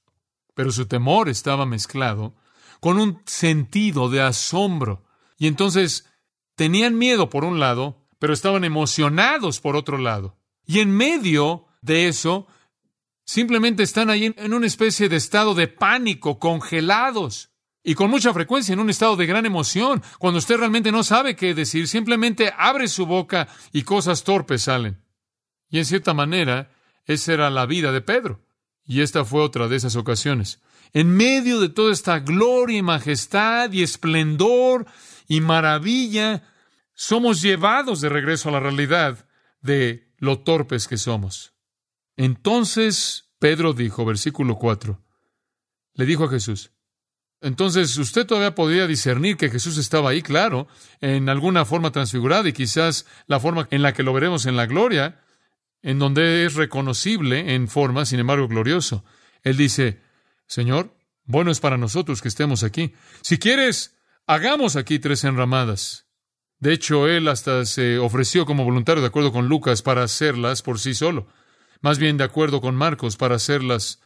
Pero 0.54 0.72
su 0.72 0.86
temor 0.86 1.28
estaba 1.28 1.66
mezclado 1.66 2.34
con 2.84 2.98
un 2.98 3.22
sentido 3.24 4.10
de 4.10 4.20
asombro. 4.20 5.06
Y 5.38 5.46
entonces 5.46 6.04
tenían 6.54 6.98
miedo 6.98 7.30
por 7.30 7.42
un 7.46 7.58
lado, 7.58 8.06
pero 8.18 8.34
estaban 8.34 8.62
emocionados 8.62 9.58
por 9.58 9.74
otro 9.74 9.96
lado. 9.96 10.36
Y 10.66 10.80
en 10.80 10.90
medio 10.90 11.64
de 11.80 12.08
eso, 12.08 12.46
simplemente 13.24 13.82
están 13.82 14.10
ahí 14.10 14.34
en 14.36 14.52
una 14.52 14.66
especie 14.66 15.08
de 15.08 15.16
estado 15.16 15.54
de 15.54 15.66
pánico, 15.66 16.38
congelados. 16.38 17.48
Y 17.82 17.94
con 17.94 18.10
mucha 18.10 18.34
frecuencia 18.34 18.74
en 18.74 18.80
un 18.80 18.90
estado 18.90 19.16
de 19.16 19.24
gran 19.24 19.46
emoción, 19.46 20.02
cuando 20.18 20.36
usted 20.36 20.58
realmente 20.58 20.92
no 20.92 21.04
sabe 21.04 21.36
qué 21.36 21.54
decir, 21.54 21.88
simplemente 21.88 22.52
abre 22.54 22.88
su 22.88 23.06
boca 23.06 23.48
y 23.72 23.84
cosas 23.84 24.24
torpes 24.24 24.64
salen. 24.64 25.02
Y 25.70 25.78
en 25.78 25.86
cierta 25.86 26.12
manera, 26.12 26.70
esa 27.06 27.32
era 27.32 27.48
la 27.48 27.64
vida 27.64 27.92
de 27.92 28.02
Pedro. 28.02 28.42
Y 28.84 29.00
esta 29.00 29.24
fue 29.24 29.40
otra 29.40 29.68
de 29.68 29.76
esas 29.76 29.96
ocasiones. 29.96 30.60
En 30.94 31.14
medio 31.14 31.60
de 31.60 31.68
toda 31.68 31.92
esta 31.92 32.20
gloria 32.20 32.78
y 32.78 32.82
majestad 32.82 33.70
y 33.72 33.82
esplendor 33.82 34.86
y 35.28 35.40
maravilla, 35.42 36.42
somos 36.94 37.42
llevados 37.42 38.00
de 38.00 38.08
regreso 38.08 38.48
a 38.48 38.52
la 38.52 38.60
realidad 38.60 39.28
de 39.60 40.14
lo 40.18 40.38
torpes 40.38 40.88
que 40.88 40.96
somos. 40.96 41.52
Entonces 42.16 43.32
Pedro 43.38 43.74
dijo, 43.74 44.04
versículo 44.04 44.56
4, 44.56 45.04
le 45.94 46.06
dijo 46.06 46.24
a 46.24 46.30
Jesús, 46.30 46.70
entonces, 47.44 47.98
usted 47.98 48.26
todavía 48.26 48.54
podría 48.54 48.86
discernir 48.86 49.36
que 49.36 49.50
Jesús 49.50 49.76
estaba 49.76 50.08
ahí, 50.08 50.22
claro, 50.22 50.66
en 51.02 51.28
alguna 51.28 51.66
forma 51.66 51.92
transfigurada 51.92 52.48
y 52.48 52.54
quizás 52.54 53.04
la 53.26 53.38
forma 53.38 53.68
en 53.70 53.82
la 53.82 53.92
que 53.92 54.02
lo 54.02 54.14
veremos 54.14 54.46
en 54.46 54.56
la 54.56 54.64
gloria, 54.64 55.20
en 55.82 55.98
donde 55.98 56.46
es 56.46 56.54
reconocible 56.54 57.54
en 57.54 57.68
forma, 57.68 58.06
sin 58.06 58.18
embargo, 58.18 58.48
glorioso. 58.48 59.04
Él 59.42 59.58
dice, 59.58 60.00
Señor, 60.46 60.96
bueno 61.24 61.50
es 61.50 61.60
para 61.60 61.76
nosotros 61.76 62.22
que 62.22 62.28
estemos 62.28 62.62
aquí. 62.62 62.94
Si 63.22 63.38
quieres, 63.38 63.96
hagamos 64.26 64.76
aquí 64.76 64.98
tres 64.98 65.24
enramadas. 65.24 66.06
De 66.58 66.72
hecho, 66.72 67.08
él 67.08 67.28
hasta 67.28 67.64
se 67.66 67.98
ofreció 67.98 68.46
como 68.46 68.64
voluntario, 68.64 69.02
de 69.02 69.08
acuerdo 69.08 69.32
con 69.32 69.48
Lucas, 69.48 69.82
para 69.82 70.02
hacerlas 70.02 70.62
por 70.62 70.78
sí 70.78 70.94
solo. 70.94 71.26
Más 71.80 71.98
bien, 71.98 72.16
de 72.16 72.24
acuerdo 72.24 72.60
con 72.60 72.74
Marcos, 72.74 73.16
para 73.16 73.34
hacerlas 73.34 74.00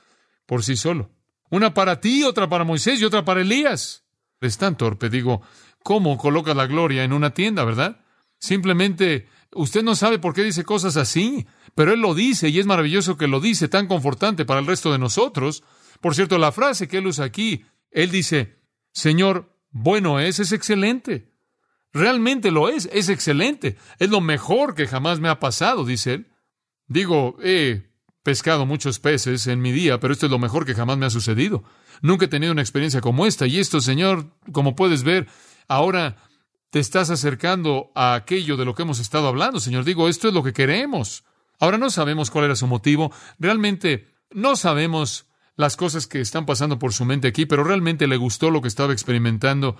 por 0.47 0.65
sí 0.65 0.77
solo. 0.77 1.11
Una 1.51 1.75
para 1.75 2.01
ti, 2.01 2.25
otra 2.25 2.49
para 2.49 2.65
Moisés 2.65 3.01
y 3.01 3.05
otra 3.05 3.25
para 3.25 3.43
Elías. 3.43 4.05
Es 4.41 4.59
tan 4.59 4.77
torpe, 4.77 5.09
digo, 5.09 5.43
¿cómo 5.83 6.17
coloca 6.19 6.55
la 6.55 6.67
gloria 6.67 7.05
en 7.05 7.13
una 7.13 7.35
tienda, 7.35 7.65
verdad? 7.65 8.01
Simplemente 8.39 9.29
usted 9.53 9.83
no 9.83 9.95
sabe 9.95 10.19
por 10.19 10.35
qué 10.35 10.45
dice 10.45 10.65
cosas 10.65 10.97
así, 10.97 11.47
pero 11.75 11.93
él 11.93 12.01
lo 12.01 12.15
dice 12.15 12.49
y 12.49 12.59
es 12.59 12.67
maravilloso 12.67 13.17
que 13.17 13.29
lo 13.29 13.41
dice, 13.41 13.69
tan 13.69 13.87
confortante 13.87 14.45
para 14.45 14.61
el 14.61 14.67
resto 14.67 14.93
de 14.93 14.99
nosotros. 14.99 15.65
Por 16.01 16.15
cierto, 16.15 16.39
la 16.39 16.53
frase 16.53 16.89
que 16.89 16.99
él 16.99 17.07
usa 17.07 17.25
aquí, 17.25 17.65
él 17.91 18.11
dice, 18.11 18.59
Señor, 18.93 19.55
bueno 19.71 20.21
es, 20.21 20.39
es 20.39 20.53
excelente. 20.53 21.33
Realmente 21.93 22.51
lo 22.51 22.69
es, 22.69 22.89
es 22.93 23.09
excelente. 23.09 23.77
Es 23.99 24.11
lo 24.11 24.21
mejor 24.21 24.75
que 24.75 24.87
jamás 24.87 25.21
me 25.21 25.29
ha 25.29 25.41
pasado, 25.41 25.85
dice 25.85 26.15
él. 26.15 26.27
Digo, 26.87 27.37
eh, 27.43 27.91
pescado 28.23 28.67
muchos 28.67 28.99
peces 28.99 29.47
en 29.47 29.61
mi 29.61 29.73
día, 29.73 30.01
pero 30.01 30.13
esto 30.13 30.27
es 30.27 30.33
lo 30.33 30.39
mejor 30.39 30.67
que 30.67 30.75
jamás 30.75 30.99
me 30.99 31.07
ha 31.07 31.11
sucedido. 31.11 31.65
Nunca 32.03 32.27
he 32.27 32.29
tenido 32.29 32.53
una 32.53 32.63
experiencia 32.63 33.01
como 33.01 33.27
esta. 33.27 33.47
Y 33.47 33.59
esto, 33.59 33.81
Señor, 33.81 34.37
como 34.53 34.77
puedes 34.77 35.03
ver, 35.03 35.29
ahora 35.67 36.17
te 36.71 36.79
estás 36.79 37.11
acercando 37.11 37.91
a 37.95 38.15
aquello 38.15 38.57
de 38.57 38.65
lo 38.65 38.75
que 38.75 38.83
hemos 38.83 39.01
estado 39.01 39.29
hablando, 39.29 39.61
Señor. 39.61 39.85
Digo, 39.85 40.09
esto 40.09 40.29
es 40.29 40.35
lo 40.35 40.43
que 40.43 40.53
queremos. 40.53 41.25
Ahora 41.59 41.79
no 41.79 41.91
sabemos 41.91 42.31
cuál 42.31 42.47
era 42.47 42.57
su 42.57 42.67
motivo. 42.67 43.13
Realmente 43.39 44.09
no 44.31 44.57
sabemos 44.57 45.28
las 45.59 45.77
cosas 45.77 46.07
que 46.07 46.21
están 46.21 46.47
pasando 46.47 46.79
por 46.79 46.95
su 46.95 47.05
mente 47.05 47.27
aquí, 47.27 47.45
pero 47.45 47.65
realmente 47.65 48.07
le 48.07 48.17
gustó 48.17 48.53
lo 48.53 48.63
que 48.63 48.69
estaba 48.69 48.93
experimentando 48.93 49.77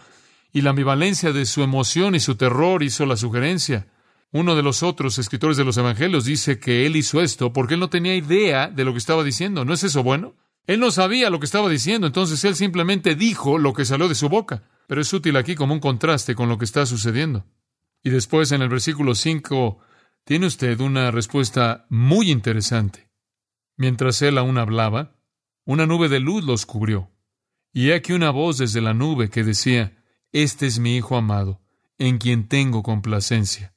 y 0.53 0.63
la 0.63 0.71
ambivalencia 0.71 1.33
de 1.33 1.47
su 1.47 1.63
emoción 1.63 2.17
y 2.17 2.21
su 2.21 2.35
terror 2.35 2.83
hizo 2.83 3.07
la 3.07 3.17
sugerencia. 3.17 3.87
Uno 4.33 4.57
de 4.57 4.65
los 4.65 4.83
otros 4.83 5.19
escritores 5.19 5.57
de 5.57 5.65
los 5.65 5.77
Evangelios 5.77 6.25
dice 6.25 6.59
que 6.59 6.85
él 6.85 6.97
hizo 6.97 7.23
esto 7.23 7.53
porque 7.53 7.75
él 7.75 7.81
no 7.81 7.91
tenía 7.91 8.17
idea 8.17 8.67
de 8.67 8.85
lo 8.85 8.91
que 8.93 8.99
estaba 8.99 9.23
diciendo. 9.23 9.65
¿No 9.65 9.73
es 9.73 9.85
eso 9.85 10.03
bueno? 10.03 10.35
Él 10.67 10.81
no 10.81 10.91
sabía 10.91 11.31
lo 11.31 11.39
que 11.39 11.47
estaba 11.47 11.69
diciendo, 11.69 12.09
entonces 12.09 12.43
él 12.45 12.57
simplemente 12.57 13.15
dijo 13.15 13.57
lo 13.57 13.73
que 13.73 13.85
salió 13.85 14.09
de 14.09 14.17
su 14.17 14.29
boca. 14.29 14.65
Pero 14.89 15.01
es 15.01 15.13
útil 15.13 15.37
aquí 15.37 15.55
como 15.55 15.75
un 15.75 15.81
contraste 15.81 16.35
con 16.35 16.49
lo 16.49 16.59
que 16.59 16.65
está 16.65 16.87
sucediendo. 16.87 17.47
Y 18.03 18.11
después 18.11 18.51
en 18.51 18.63
el 18.63 18.69
versículo 18.69 19.15
5 19.15 19.79
tiene 20.25 20.47
usted 20.47 20.81
una 20.81 21.13
respuesta 21.13 21.87
muy 21.89 22.33
interesante. 22.33 23.09
Mientras 23.77 24.21
él 24.23 24.39
aún 24.39 24.59
hablaba, 24.59 25.18
una 25.69 25.85
nube 25.85 26.09
de 26.09 26.19
luz 26.19 26.45
los 26.45 26.65
cubrió. 26.65 27.11
Y 27.75 27.91
he 27.91 27.95
aquí 27.95 28.15
una 28.15 28.31
voz 28.31 28.57
desde 28.57 28.81
la 28.81 28.95
nube 28.95 29.29
que 29.29 29.45
decía, 29.45 30.03
Este 30.33 30.67
es 30.67 30.79
mi 30.79 30.97
Hijo 30.97 31.15
amado, 31.15 31.61
en 31.99 32.17
quien 32.17 32.49
tengo 32.49 32.83
complacencia 32.83 33.75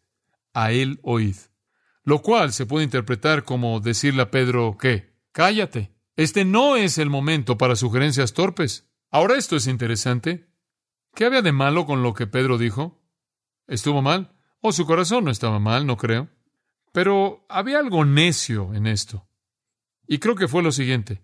a 0.53 0.71
él 0.71 1.01
oíd. 1.03 1.35
Lo 2.05 2.21
cual 2.21 2.53
se 2.53 2.65
puede 2.65 2.85
interpretar 2.85 3.43
como 3.43 3.81
decirle 3.81 4.21
a 4.21 4.31
Pedro 4.31 4.77
que, 4.79 5.17
cállate, 5.33 5.93
este 6.15 6.45
no 6.45 6.77
es 6.77 6.97
el 6.97 7.09
momento 7.09 7.57
para 7.57 7.75
sugerencias 7.75 8.31
torpes. 8.31 8.89
Ahora 9.09 9.35
esto 9.35 9.57
es 9.57 9.67
interesante. 9.67 10.47
¿Qué 11.13 11.25
había 11.25 11.41
de 11.41 11.51
malo 11.51 11.85
con 11.85 12.03
lo 12.03 12.13
que 12.13 12.25
Pedro 12.25 12.57
dijo? 12.57 13.03
¿Estuvo 13.67 14.01
mal? 14.01 14.33
O 14.61 14.71
su 14.71 14.85
corazón 14.85 15.25
no 15.25 15.31
estaba 15.31 15.59
mal, 15.59 15.85
no 15.85 15.97
creo. 15.97 16.29
Pero 16.93 17.45
había 17.49 17.79
algo 17.79 18.05
necio 18.05 18.73
en 18.73 18.87
esto. 18.87 19.27
Y 20.07 20.19
creo 20.19 20.35
que 20.35 20.47
fue 20.47 20.63
lo 20.63 20.71
siguiente. 20.71 21.21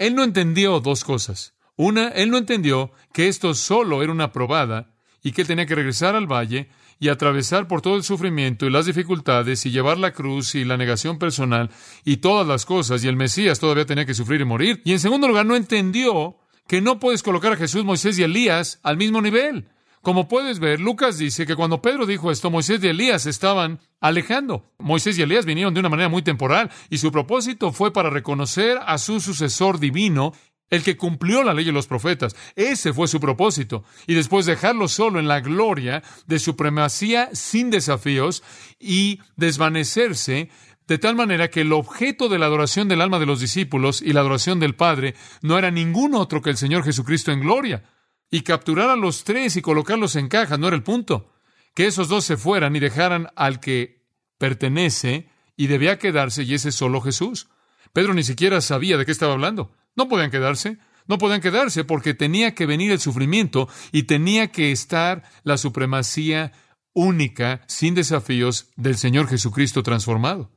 Él 0.00 0.14
no 0.14 0.24
entendió 0.24 0.80
dos 0.80 1.04
cosas. 1.04 1.52
Una, 1.76 2.08
él 2.08 2.30
no 2.30 2.38
entendió 2.38 2.90
que 3.12 3.28
esto 3.28 3.52
solo 3.52 4.02
era 4.02 4.10
una 4.10 4.32
probada 4.32 4.94
y 5.22 5.32
que 5.32 5.42
él 5.42 5.46
tenía 5.46 5.66
que 5.66 5.74
regresar 5.74 6.16
al 6.16 6.26
valle 6.26 6.70
y 6.98 7.10
atravesar 7.10 7.68
por 7.68 7.82
todo 7.82 7.96
el 7.96 8.02
sufrimiento 8.02 8.64
y 8.64 8.70
las 8.70 8.86
dificultades 8.86 9.66
y 9.66 9.70
llevar 9.70 9.98
la 9.98 10.12
cruz 10.12 10.54
y 10.54 10.64
la 10.64 10.78
negación 10.78 11.18
personal 11.18 11.68
y 12.02 12.16
todas 12.16 12.46
las 12.46 12.64
cosas 12.64 13.04
y 13.04 13.08
el 13.08 13.16
Mesías 13.16 13.60
todavía 13.60 13.84
tenía 13.84 14.06
que 14.06 14.14
sufrir 14.14 14.40
y 14.40 14.46
morir. 14.46 14.80
Y 14.86 14.92
en 14.92 15.00
segundo 15.00 15.28
lugar, 15.28 15.44
no 15.44 15.54
entendió 15.54 16.38
que 16.66 16.80
no 16.80 16.98
puedes 16.98 17.22
colocar 17.22 17.52
a 17.52 17.56
Jesús, 17.56 17.84
Moisés 17.84 18.18
y 18.18 18.22
Elías 18.22 18.80
al 18.82 18.96
mismo 18.96 19.20
nivel. 19.20 19.68
Como 20.02 20.28
puedes 20.28 20.60
ver, 20.60 20.80
Lucas 20.80 21.18
dice 21.18 21.46
que 21.46 21.56
cuando 21.56 21.82
Pedro 21.82 22.06
dijo 22.06 22.30
esto, 22.30 22.50
Moisés 22.50 22.82
y 22.82 22.88
Elías 22.88 23.26
estaban 23.26 23.80
alejando. 24.00 24.72
Moisés 24.78 25.18
y 25.18 25.22
Elías 25.22 25.44
vinieron 25.44 25.74
de 25.74 25.80
una 25.80 25.90
manera 25.90 26.08
muy 26.08 26.22
temporal 26.22 26.70
y 26.88 26.96
su 26.96 27.12
propósito 27.12 27.70
fue 27.70 27.92
para 27.92 28.08
reconocer 28.08 28.78
a 28.86 28.96
su 28.96 29.20
sucesor 29.20 29.78
divino, 29.78 30.32
el 30.70 30.82
que 30.82 30.96
cumplió 30.96 31.42
la 31.42 31.52
ley 31.52 31.66
de 31.66 31.72
los 31.72 31.86
profetas. 31.86 32.34
Ese 32.56 32.94
fue 32.94 33.08
su 33.08 33.20
propósito. 33.20 33.84
Y 34.06 34.14
después 34.14 34.46
dejarlo 34.46 34.88
solo 34.88 35.18
en 35.18 35.28
la 35.28 35.40
gloria 35.40 36.02
de 36.26 36.38
supremacía 36.38 37.28
sin 37.34 37.70
desafíos 37.70 38.42
y 38.78 39.20
desvanecerse 39.36 40.48
de 40.86 40.98
tal 40.98 41.14
manera 41.14 41.50
que 41.50 41.60
el 41.60 41.72
objeto 41.72 42.28
de 42.30 42.38
la 42.38 42.46
adoración 42.46 42.88
del 42.88 43.02
alma 43.02 43.18
de 43.18 43.26
los 43.26 43.38
discípulos 43.38 44.00
y 44.00 44.14
la 44.14 44.20
adoración 44.20 44.60
del 44.60 44.76
Padre 44.76 45.14
no 45.42 45.58
era 45.58 45.70
ningún 45.70 46.14
otro 46.14 46.40
que 46.40 46.50
el 46.50 46.56
Señor 46.56 46.84
Jesucristo 46.84 47.32
en 47.32 47.40
gloria 47.40 47.82
y 48.30 48.42
capturar 48.42 48.90
a 48.90 48.96
los 48.96 49.24
tres 49.24 49.56
y 49.56 49.62
colocarlos 49.62 50.16
en 50.16 50.28
caja 50.28 50.56
no 50.56 50.68
era 50.68 50.76
el 50.76 50.82
punto. 50.82 51.32
Que 51.74 51.86
esos 51.86 52.08
dos 52.08 52.24
se 52.24 52.36
fueran 52.36 52.76
y 52.76 52.80
dejaran 52.80 53.28
al 53.36 53.60
que 53.60 54.04
pertenece 54.38 55.28
y 55.56 55.66
debía 55.66 55.98
quedarse, 55.98 56.44
y 56.44 56.54
ese 56.54 56.70
es 56.70 56.74
solo 56.74 57.00
Jesús. 57.00 57.48
Pedro 57.92 58.14
ni 58.14 58.22
siquiera 58.22 58.60
sabía 58.60 58.96
de 58.96 59.04
qué 59.04 59.12
estaba 59.12 59.34
hablando. 59.34 59.72
No 59.96 60.08
podían 60.08 60.30
quedarse. 60.30 60.78
No 61.06 61.18
podían 61.18 61.40
quedarse 61.40 61.84
porque 61.84 62.14
tenía 62.14 62.54
que 62.54 62.66
venir 62.66 62.92
el 62.92 63.00
sufrimiento 63.00 63.68
y 63.90 64.04
tenía 64.04 64.52
que 64.52 64.70
estar 64.70 65.24
la 65.42 65.58
supremacía 65.58 66.52
única, 66.92 67.62
sin 67.66 67.94
desafíos, 67.94 68.70
del 68.76 68.96
Señor 68.96 69.28
Jesucristo 69.28 69.82
transformado. 69.82 70.52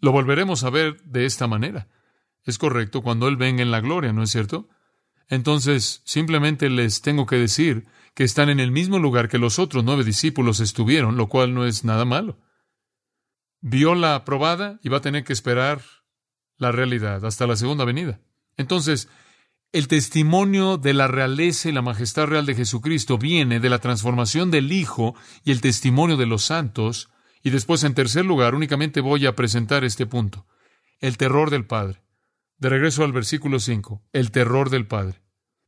Lo 0.00 0.12
volveremos 0.12 0.64
a 0.64 0.70
ver 0.70 1.02
de 1.02 1.26
esta 1.26 1.46
manera. 1.46 1.88
Es 2.44 2.58
correcto 2.58 3.02
cuando 3.02 3.28
Él 3.28 3.36
venga 3.36 3.62
en 3.62 3.70
la 3.70 3.80
gloria, 3.80 4.12
¿no 4.12 4.22
es 4.22 4.30
cierto? 4.30 4.68
Entonces, 5.28 6.02
simplemente 6.04 6.68
les 6.70 7.00
tengo 7.00 7.26
que 7.26 7.36
decir 7.36 7.86
que 8.14 8.24
están 8.24 8.48
en 8.48 8.60
el 8.60 8.70
mismo 8.70 8.98
lugar 8.98 9.28
que 9.28 9.38
los 9.38 9.58
otros 9.58 9.84
nueve 9.84 10.04
discípulos 10.04 10.60
estuvieron, 10.60 11.16
lo 11.16 11.28
cual 11.28 11.54
no 11.54 11.66
es 11.66 11.84
nada 11.84 12.04
malo. 12.04 12.38
Vio 13.60 13.94
la 13.94 14.24
probada 14.24 14.78
y 14.82 14.88
va 14.88 14.98
a 14.98 15.02
tener 15.02 15.24
que 15.24 15.32
esperar 15.32 15.82
la 16.58 16.70
realidad 16.70 17.24
hasta 17.24 17.46
la 17.46 17.56
segunda 17.56 17.84
venida. 17.84 18.20
Entonces, 18.56 19.08
el 19.72 19.88
testimonio 19.88 20.76
de 20.76 20.94
la 20.94 21.08
realeza 21.08 21.68
y 21.68 21.72
la 21.72 21.82
majestad 21.82 22.26
real 22.26 22.46
de 22.46 22.54
Jesucristo 22.54 23.18
viene 23.18 23.58
de 23.58 23.68
la 23.68 23.80
transformación 23.80 24.52
del 24.52 24.70
Hijo 24.70 25.16
y 25.42 25.50
el 25.50 25.60
testimonio 25.60 26.16
de 26.16 26.26
los 26.26 26.44
santos, 26.44 27.10
y 27.42 27.50
después, 27.50 27.82
en 27.82 27.94
tercer 27.94 28.24
lugar, 28.24 28.54
únicamente 28.54 29.00
voy 29.00 29.26
a 29.26 29.34
presentar 29.34 29.82
este 29.82 30.06
punto, 30.06 30.46
el 31.00 31.16
terror 31.16 31.50
del 31.50 31.66
Padre. 31.66 32.03
De 32.58 32.68
regreso 32.68 33.04
al 33.04 33.12
versículo 33.12 33.58
5, 33.58 34.02
el 34.12 34.30
terror 34.30 34.70
del 34.70 34.86
Padre. 34.86 35.20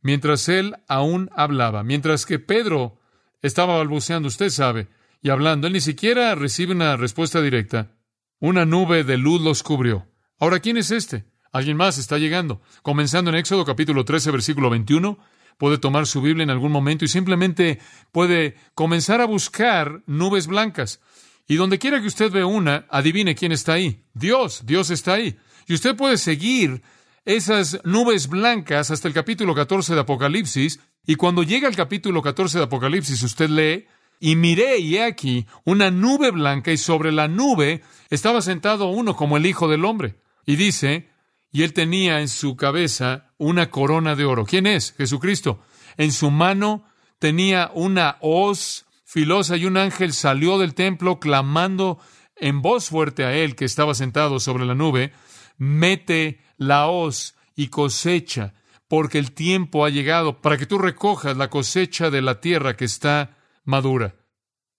Mientras 0.02 0.48
él 0.48 0.76
aún 0.88 1.30
hablaba, 1.34 1.82
mientras 1.82 2.26
que 2.26 2.38
Pedro 2.38 3.00
estaba 3.42 3.76
balbuceando, 3.76 4.28
usted 4.28 4.50
sabe, 4.50 4.88
y 5.20 5.30
hablando, 5.30 5.66
él 5.66 5.72
ni 5.72 5.80
siquiera 5.80 6.34
recibe 6.34 6.72
una 6.72 6.96
respuesta 6.96 7.42
directa. 7.42 7.90
Una 8.38 8.64
nube 8.64 9.02
de 9.02 9.16
luz 9.16 9.40
los 9.40 9.62
cubrió. 9.62 10.06
Ahora, 10.38 10.60
¿quién 10.60 10.76
es 10.76 10.90
este? 10.90 11.24
Alguien 11.52 11.76
más 11.76 11.98
está 11.98 12.18
llegando. 12.18 12.60
Comenzando 12.82 13.30
en 13.30 13.36
Éxodo 13.36 13.64
capítulo 13.64 14.04
13, 14.04 14.30
versículo 14.30 14.70
21, 14.70 15.18
puede 15.58 15.78
tomar 15.78 16.06
su 16.06 16.20
Biblia 16.20 16.44
en 16.44 16.50
algún 16.50 16.70
momento 16.70 17.04
y 17.04 17.08
simplemente 17.08 17.80
puede 18.12 18.56
comenzar 18.74 19.20
a 19.20 19.24
buscar 19.26 20.02
nubes 20.06 20.46
blancas. 20.46 21.00
Y 21.48 21.56
donde 21.56 21.78
quiera 21.78 22.00
que 22.00 22.08
usted 22.08 22.30
vea 22.30 22.46
una, 22.46 22.86
adivine 22.90 23.34
quién 23.34 23.52
está 23.52 23.72
ahí. 23.72 24.04
Dios, 24.14 24.66
Dios 24.66 24.90
está 24.90 25.14
ahí. 25.14 25.36
Y 25.66 25.74
usted 25.74 25.96
puede 25.96 26.16
seguir 26.16 26.82
esas 27.24 27.80
nubes 27.84 28.28
blancas 28.28 28.90
hasta 28.90 29.08
el 29.08 29.14
capítulo 29.14 29.54
14 29.54 29.94
de 29.94 30.00
Apocalipsis, 30.00 30.80
y 31.06 31.16
cuando 31.16 31.42
llega 31.42 31.68
al 31.68 31.76
capítulo 31.76 32.22
14 32.22 32.58
de 32.58 32.64
Apocalipsis 32.64 33.22
usted 33.22 33.50
lee, 33.50 33.86
y 34.18 34.36
miré 34.36 34.78
y 34.78 34.96
he 34.96 35.04
aquí 35.04 35.46
una 35.64 35.90
nube 35.90 36.30
blanca, 36.30 36.72
y 36.72 36.76
sobre 36.76 37.12
la 37.12 37.28
nube 37.28 37.82
estaba 38.10 38.40
sentado 38.42 38.88
uno 38.88 39.16
como 39.16 39.36
el 39.36 39.46
Hijo 39.46 39.68
del 39.68 39.84
Hombre. 39.84 40.16
Y 40.46 40.56
dice, 40.56 41.10
y 41.52 41.62
él 41.62 41.72
tenía 41.72 42.20
en 42.20 42.28
su 42.28 42.56
cabeza 42.56 43.32
una 43.38 43.70
corona 43.70 44.14
de 44.14 44.24
oro. 44.24 44.44
¿Quién 44.44 44.66
es? 44.66 44.92
Jesucristo. 44.92 45.60
En 45.96 46.12
su 46.12 46.30
mano 46.30 46.84
tenía 47.18 47.70
una 47.74 48.18
hoz 48.20 48.86
filosa 49.04 49.56
y 49.56 49.64
un 49.64 49.76
ángel 49.76 50.12
salió 50.12 50.58
del 50.58 50.74
templo 50.74 51.18
clamando 51.18 51.98
en 52.36 52.60
voz 52.62 52.88
fuerte 52.88 53.24
a 53.24 53.32
él 53.32 53.56
que 53.56 53.64
estaba 53.64 53.94
sentado 53.94 54.40
sobre 54.40 54.66
la 54.66 54.74
nube, 54.74 55.12
mete 55.58 56.40
la 56.56 56.86
hoz 56.86 57.36
y 57.54 57.68
cosecha, 57.68 58.54
porque 58.88 59.18
el 59.18 59.32
tiempo 59.32 59.84
ha 59.84 59.90
llegado 59.90 60.40
para 60.40 60.56
que 60.56 60.66
tú 60.66 60.78
recojas 60.78 61.36
la 61.36 61.50
cosecha 61.50 62.10
de 62.10 62.22
la 62.22 62.40
tierra 62.40 62.76
que 62.76 62.84
está 62.84 63.36
madura. 63.64 64.16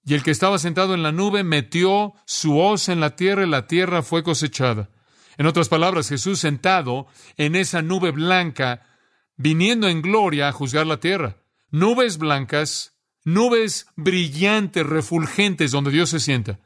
Y 0.05 0.13
el 0.13 0.23
que 0.23 0.31
estaba 0.31 0.57
sentado 0.57 0.93
en 0.93 1.03
la 1.03 1.11
nube 1.11 1.43
metió 1.43 2.13
su 2.25 2.57
hoz 2.57 2.87
en 2.87 3.01
la 3.01 3.15
tierra 3.15 3.43
y 3.43 3.49
la 3.49 3.67
tierra 3.67 4.01
fue 4.03 4.23
cosechada. 4.23 4.89
En 5.37 5.45
otras 5.45 5.69
palabras, 5.69 6.09
Jesús 6.09 6.39
sentado 6.39 7.07
en 7.35 7.55
esa 7.55 7.81
nube 7.81 8.11
blanca, 8.11 8.87
viniendo 9.35 9.87
en 9.87 10.01
gloria 10.01 10.47
a 10.47 10.53
juzgar 10.53 10.87
la 10.87 10.99
tierra. 10.99 11.43
Nubes 11.69 12.17
blancas, 12.17 12.97
nubes 13.25 13.87
brillantes, 13.97 14.85
refulgentes, 14.85 15.71
donde 15.71 15.91
Dios 15.91 16.09
se 16.09 16.21
sienta. 16.21 16.59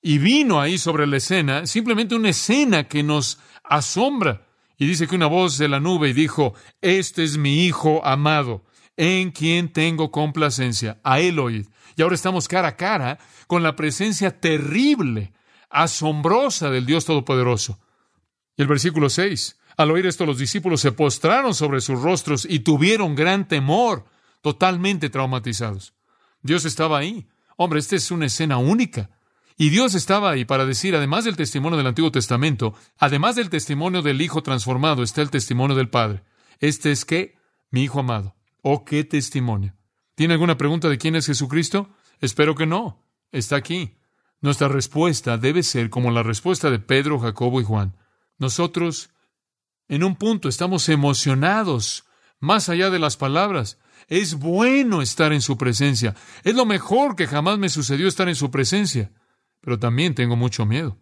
Y 0.00 0.18
vino 0.18 0.60
ahí 0.60 0.78
sobre 0.78 1.06
la 1.06 1.16
escena, 1.16 1.66
simplemente 1.66 2.14
una 2.14 2.30
escena 2.30 2.88
que 2.88 3.02
nos 3.02 3.38
asombra. 3.64 4.46
Y 4.76 4.86
dice 4.86 5.08
que 5.08 5.16
una 5.16 5.26
voz 5.26 5.58
de 5.58 5.68
la 5.68 5.80
nube 5.80 6.14
dijo, 6.14 6.54
Este 6.80 7.24
es 7.24 7.36
mi 7.36 7.66
Hijo 7.66 8.04
amado, 8.04 8.64
en 8.96 9.32
quien 9.32 9.72
tengo 9.72 10.10
complacencia. 10.10 11.00
A 11.02 11.20
él 11.20 11.38
oíd. 11.38 11.66
Y 11.96 12.02
ahora 12.02 12.14
estamos 12.14 12.46
cara 12.46 12.68
a 12.68 12.76
cara 12.76 13.18
con 13.48 13.64
la 13.64 13.74
presencia 13.74 14.40
terrible, 14.40 15.32
asombrosa 15.68 16.70
del 16.70 16.86
Dios 16.86 17.04
Todopoderoso. 17.04 17.80
Y 18.56 18.62
el 18.62 18.68
versículo 18.68 19.10
6. 19.10 19.58
Al 19.76 19.90
oír 19.90 20.06
esto, 20.06 20.26
los 20.26 20.38
discípulos 20.38 20.80
se 20.80 20.92
postraron 20.92 21.54
sobre 21.54 21.80
sus 21.80 22.00
rostros 22.00 22.46
y 22.48 22.60
tuvieron 22.60 23.14
gran 23.14 23.46
temor, 23.46 24.04
totalmente 24.42 25.10
traumatizados. 25.10 25.94
Dios 26.42 26.64
estaba 26.64 26.98
ahí. 26.98 27.26
Hombre, 27.56 27.80
esta 27.80 27.96
es 27.96 28.10
una 28.10 28.26
escena 28.26 28.58
única. 28.58 29.10
Y 29.60 29.70
Dios 29.70 29.96
estaba 29.96 30.30
ahí 30.30 30.44
para 30.44 30.64
decir, 30.64 30.94
además 30.94 31.24
del 31.24 31.36
testimonio 31.36 31.76
del 31.76 31.88
Antiguo 31.88 32.12
Testamento, 32.12 32.74
además 32.96 33.34
del 33.34 33.50
testimonio 33.50 34.02
del 34.02 34.22
Hijo 34.22 34.40
transformado, 34.40 35.02
está 35.02 35.20
el 35.20 35.30
testimonio 35.30 35.74
del 35.74 35.90
Padre. 35.90 36.22
Este 36.60 36.92
es 36.92 37.04
que, 37.04 37.34
mi 37.72 37.82
Hijo 37.82 37.98
amado. 37.98 38.36
Oh, 38.62 38.84
qué 38.84 39.02
testimonio. 39.02 39.74
¿Tiene 40.14 40.34
alguna 40.34 40.56
pregunta 40.56 40.88
de 40.88 40.96
quién 40.96 41.16
es 41.16 41.26
Jesucristo? 41.26 41.90
Espero 42.20 42.54
que 42.54 42.66
no. 42.66 43.04
Está 43.32 43.56
aquí. 43.56 43.98
Nuestra 44.40 44.68
respuesta 44.68 45.38
debe 45.38 45.64
ser 45.64 45.90
como 45.90 46.12
la 46.12 46.22
respuesta 46.22 46.70
de 46.70 46.78
Pedro, 46.78 47.18
Jacobo 47.18 47.60
y 47.60 47.64
Juan. 47.64 47.96
Nosotros, 48.38 49.10
en 49.88 50.04
un 50.04 50.14
punto, 50.14 50.48
estamos 50.48 50.88
emocionados, 50.88 52.04
más 52.38 52.68
allá 52.68 52.90
de 52.90 53.00
las 53.00 53.16
palabras. 53.16 53.78
Es 54.06 54.36
bueno 54.36 55.02
estar 55.02 55.32
en 55.32 55.42
su 55.42 55.58
presencia. 55.58 56.14
Es 56.44 56.54
lo 56.54 56.64
mejor 56.64 57.16
que 57.16 57.26
jamás 57.26 57.58
me 57.58 57.68
sucedió 57.68 58.06
estar 58.06 58.28
en 58.28 58.36
su 58.36 58.52
presencia 58.52 59.10
pero 59.60 59.78
también 59.78 60.14
tengo 60.14 60.36
mucho 60.36 60.66
miedo. 60.66 60.98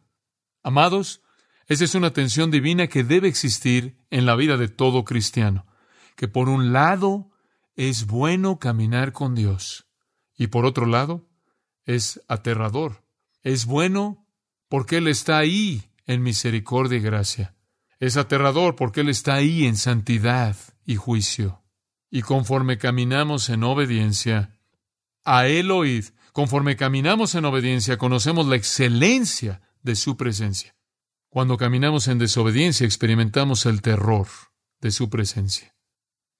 Amados, 0.63 1.23
esa 1.67 1.85
es 1.85 1.95
una 1.95 2.13
tensión 2.13 2.51
divina 2.51 2.87
que 2.87 3.05
debe 3.05 3.29
existir 3.29 3.99
en 4.11 4.27
la 4.27 4.37
vida 4.37 4.57
de 4.57 4.69
todo 4.69 5.05
cristiano, 5.05 5.67
que 6.17 6.29
por 6.29 6.49
un 6.49 6.73
lado 6.73 7.31
es 7.75 8.07
bueno 8.07 8.59
caminar 8.59 9.13
con 9.13 9.35
Dios 9.35 9.87
y 10.37 10.49
por 10.49 10.65
otro 10.65 10.87
lado 10.87 11.29
es 11.85 12.23
aterrador. 12.29 13.05
Es 13.43 13.67
bueno 13.67 14.27
porque 14.69 14.99
Él 14.99 15.09
está 15.09 15.39
ahí 15.39 15.91
en 16.07 16.23
misericordia 16.23 16.99
y 16.99 17.03
gracia. 17.03 17.55
Es 17.99 18.17
aterrador 18.17 18.77
porque 18.77 19.01
Él 19.01 19.09
está 19.09 19.35
ahí 19.35 19.67
en 19.67 19.77
santidad 19.77 20.57
y 20.85 20.97
juicio. 20.97 21.63
Y 22.11 22.23
conforme 22.23 22.79
caminamos 22.79 23.49
en 23.49 23.65
obediencia, 23.65 24.59
a 25.25 25.47
Él 25.47 25.71
oíd 25.71 26.07
Conforme 26.37 26.77
caminamos 26.77 27.35
en 27.35 27.47
obediencia, 27.47 27.97
conocemos 27.97 28.47
la 28.47 28.57
excelencia 28.57 29.63
de 29.83 29.97
su 29.97 30.19
presencia. 30.19 30.77
Cuando 31.31 31.57
caminamos 31.57 32.09
en 32.09 32.19
desobediencia, 32.19 32.85
experimentamos 32.85 33.65
el 33.65 33.81
terror 33.81 34.27
de 34.83 34.91
su 34.91 35.09
presencia. 35.09 35.75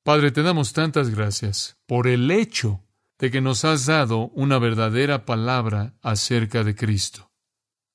Padre, 0.03 0.33
te 0.33 0.43
damos 0.43 0.75
tantas 0.75 1.09
gracias 1.09 1.79
por 1.87 2.09
el 2.09 2.31
hecho 2.31 2.85
de 3.19 3.31
que 3.31 3.41
nos 3.41 3.65
has 3.65 3.87
dado 3.87 4.29
una 4.35 4.59
verdadera 4.59 5.25
palabra 5.25 5.95
acerca 6.03 6.63
de 6.63 6.75
Cristo. 6.75 7.33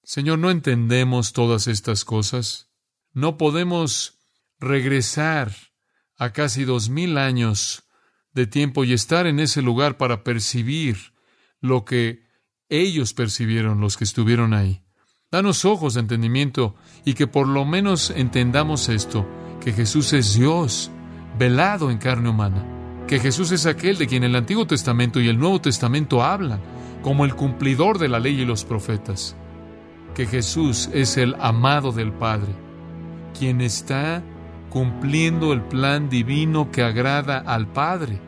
Señor, 0.02 0.40
no 0.40 0.50
entendemos 0.50 1.34
todas 1.34 1.68
estas 1.68 2.04
cosas. 2.04 2.72
No 3.14 3.38
podemos 3.38 4.18
regresar 4.60 5.56
a 6.18 6.34
casi 6.34 6.64
dos 6.64 6.90
mil 6.90 7.20
años 7.20 7.84
de 8.34 8.48
tiempo 8.48 8.86
y 8.86 8.94
estar 8.94 9.28
en 9.28 9.40
ese 9.40 9.62
lugar 9.62 9.98
para 9.98 10.24
percibir 10.24 11.12
lo 11.62 11.86
que 11.86 12.24
ellos 12.70 13.14
percibieron, 13.14 13.80
los 13.80 13.98
que 13.98 14.04
estuvieron 14.04 14.54
ahí. 14.54 14.82
Danos 15.32 15.64
ojos 15.64 15.94
de 15.94 16.02
entendimiento 16.02 16.76
y 17.06 17.14
que 17.14 17.28
por 17.28 17.48
lo 17.48 17.64
menos 17.64 18.10
entendamos 18.10 18.90
esto, 18.90 19.28
que 19.62 19.72
Jesús 19.72 20.12
es 20.14 20.34
Dios, 20.34 20.92
velado 21.38 21.92
en 21.92 22.00
carne 22.00 22.30
humana, 22.30 23.06
que 23.08 23.20
Jesús 23.20 23.52
es 23.52 23.66
aquel 23.66 23.98
de 23.98 24.08
quien 24.08 24.24
el 24.24 24.36
Antiguo 24.36 24.68
Testamento 24.68 25.22
y 25.22 25.30
el 25.30 25.38
Nuevo 25.38 25.62
Testamento 25.62 26.24
hablan 26.24 26.60
como 27.02 27.24
el 27.24 27.36
cumplidor 27.36 27.98
de 27.98 28.10
la 28.10 28.20
ley 28.20 28.42
y 28.42 28.46
los 28.46 28.66
profetas, 28.66 29.36
que 30.16 30.26
Jesús 30.26 30.90
es 30.94 31.18
el 31.18 31.36
amado 31.40 31.92
del 31.92 32.12
Padre, 32.12 32.54
quien 33.38 33.62
está 33.62 34.24
cumpliendo 34.70 35.54
el 35.54 35.62
plan 35.62 36.10
divino 36.10 36.72
que 36.72 36.84
agrada 36.84 37.40
al 37.40 37.68
Padre 37.68 38.20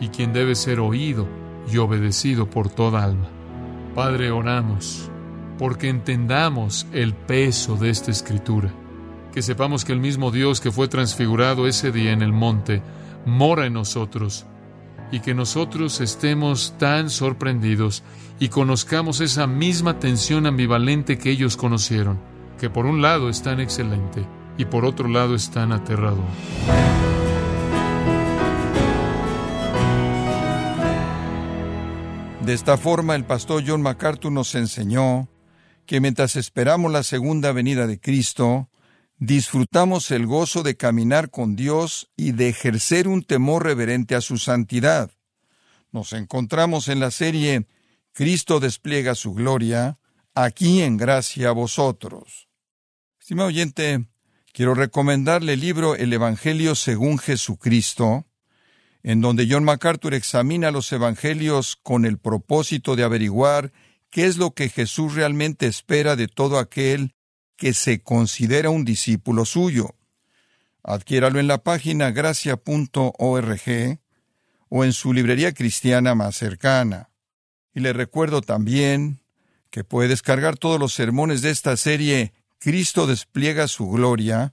y 0.00 0.08
quien 0.08 0.32
debe 0.32 0.54
ser 0.54 0.80
oído 0.80 1.39
y 1.70 1.78
obedecido 1.78 2.48
por 2.48 2.68
toda 2.68 3.04
alma. 3.04 3.28
Padre, 3.94 4.30
oramos 4.30 5.10
porque 5.60 5.90
entendamos 5.90 6.86
el 6.94 7.12
peso 7.12 7.76
de 7.76 7.90
esta 7.90 8.10
escritura, 8.10 8.72
que 9.30 9.42
sepamos 9.42 9.84
que 9.84 9.92
el 9.92 10.00
mismo 10.00 10.30
Dios 10.30 10.58
que 10.58 10.72
fue 10.72 10.88
transfigurado 10.88 11.66
ese 11.66 11.92
día 11.92 12.12
en 12.12 12.22
el 12.22 12.32
monte 12.32 12.82
mora 13.26 13.66
en 13.66 13.74
nosotros 13.74 14.46
y 15.12 15.20
que 15.20 15.34
nosotros 15.34 16.00
estemos 16.00 16.74
tan 16.78 17.10
sorprendidos 17.10 18.02
y 18.38 18.48
conozcamos 18.48 19.20
esa 19.20 19.46
misma 19.46 19.98
tensión 19.98 20.46
ambivalente 20.46 21.18
que 21.18 21.30
ellos 21.30 21.58
conocieron, 21.58 22.18
que 22.58 22.70
por 22.70 22.86
un 22.86 23.02
lado 23.02 23.28
es 23.28 23.42
tan 23.42 23.60
excelente 23.60 24.26
y 24.56 24.64
por 24.64 24.86
otro 24.86 25.08
lado 25.08 25.34
es 25.34 25.50
tan 25.50 25.72
aterrador. 25.72 26.24
De 32.44 32.54
esta 32.54 32.76
forma, 32.76 33.14
el 33.14 33.24
pastor 33.24 33.62
John 33.66 33.82
MacArthur 33.82 34.32
nos 34.32 34.54
enseñó 34.54 35.28
que 35.86 36.00
mientras 36.00 36.36
esperamos 36.36 36.90
la 36.90 37.02
segunda 37.02 37.52
venida 37.52 37.86
de 37.86 38.00
Cristo, 38.00 38.70
disfrutamos 39.18 40.10
el 40.10 40.26
gozo 40.26 40.62
de 40.62 40.76
caminar 40.76 41.30
con 41.30 41.54
Dios 41.54 42.10
y 42.16 42.32
de 42.32 42.48
ejercer 42.48 43.08
un 43.08 43.22
temor 43.22 43.64
reverente 43.64 44.14
a 44.14 44.20
su 44.20 44.38
santidad. 44.38 45.10
Nos 45.92 46.12
encontramos 46.12 46.88
en 46.88 47.00
la 47.00 47.10
serie 47.10 47.66
Cristo 48.12 48.60
despliega 48.60 49.14
su 49.14 49.34
gloria, 49.34 49.98
aquí 50.34 50.82
en 50.82 50.96
gracia 50.96 51.50
a 51.50 51.52
vosotros. 51.52 52.48
Estimado 53.20 53.48
oyente, 53.48 54.06
quiero 54.52 54.74
recomendarle 54.74 55.54
el 55.54 55.60
libro 55.60 55.94
El 55.94 56.12
Evangelio 56.12 56.74
según 56.74 57.18
Jesucristo, 57.18 58.26
en 59.02 59.20
donde 59.20 59.46
John 59.50 59.64
MacArthur 59.64 60.14
examina 60.14 60.70
los 60.70 60.92
Evangelios 60.92 61.76
con 61.82 62.04
el 62.04 62.18
propósito 62.18 62.96
de 62.96 63.04
averiguar 63.04 63.72
qué 64.10 64.26
es 64.26 64.36
lo 64.36 64.52
que 64.52 64.68
Jesús 64.68 65.14
realmente 65.14 65.66
espera 65.66 66.16
de 66.16 66.28
todo 66.28 66.58
aquel 66.58 67.14
que 67.56 67.74
se 67.74 68.02
considera 68.02 68.70
un 68.70 68.84
discípulo 68.84 69.44
suyo. 69.44 69.94
Adquiéralo 70.82 71.40
en 71.40 71.46
la 71.46 71.58
página 71.58 72.10
gracia.org 72.10 73.60
o 74.68 74.84
en 74.84 74.92
su 74.92 75.12
librería 75.12 75.52
cristiana 75.52 76.14
más 76.14 76.36
cercana. 76.36 77.10
Y 77.74 77.80
le 77.80 77.92
recuerdo 77.92 78.40
también 78.40 79.20
que 79.70 79.84
puede 79.84 80.08
descargar 80.08 80.56
todos 80.56 80.80
los 80.80 80.92
sermones 80.92 81.42
de 81.42 81.50
esta 81.50 81.76
serie 81.76 82.32
Cristo 82.60 83.06
despliega 83.06 83.68
su 83.68 83.88
gloria, 83.88 84.52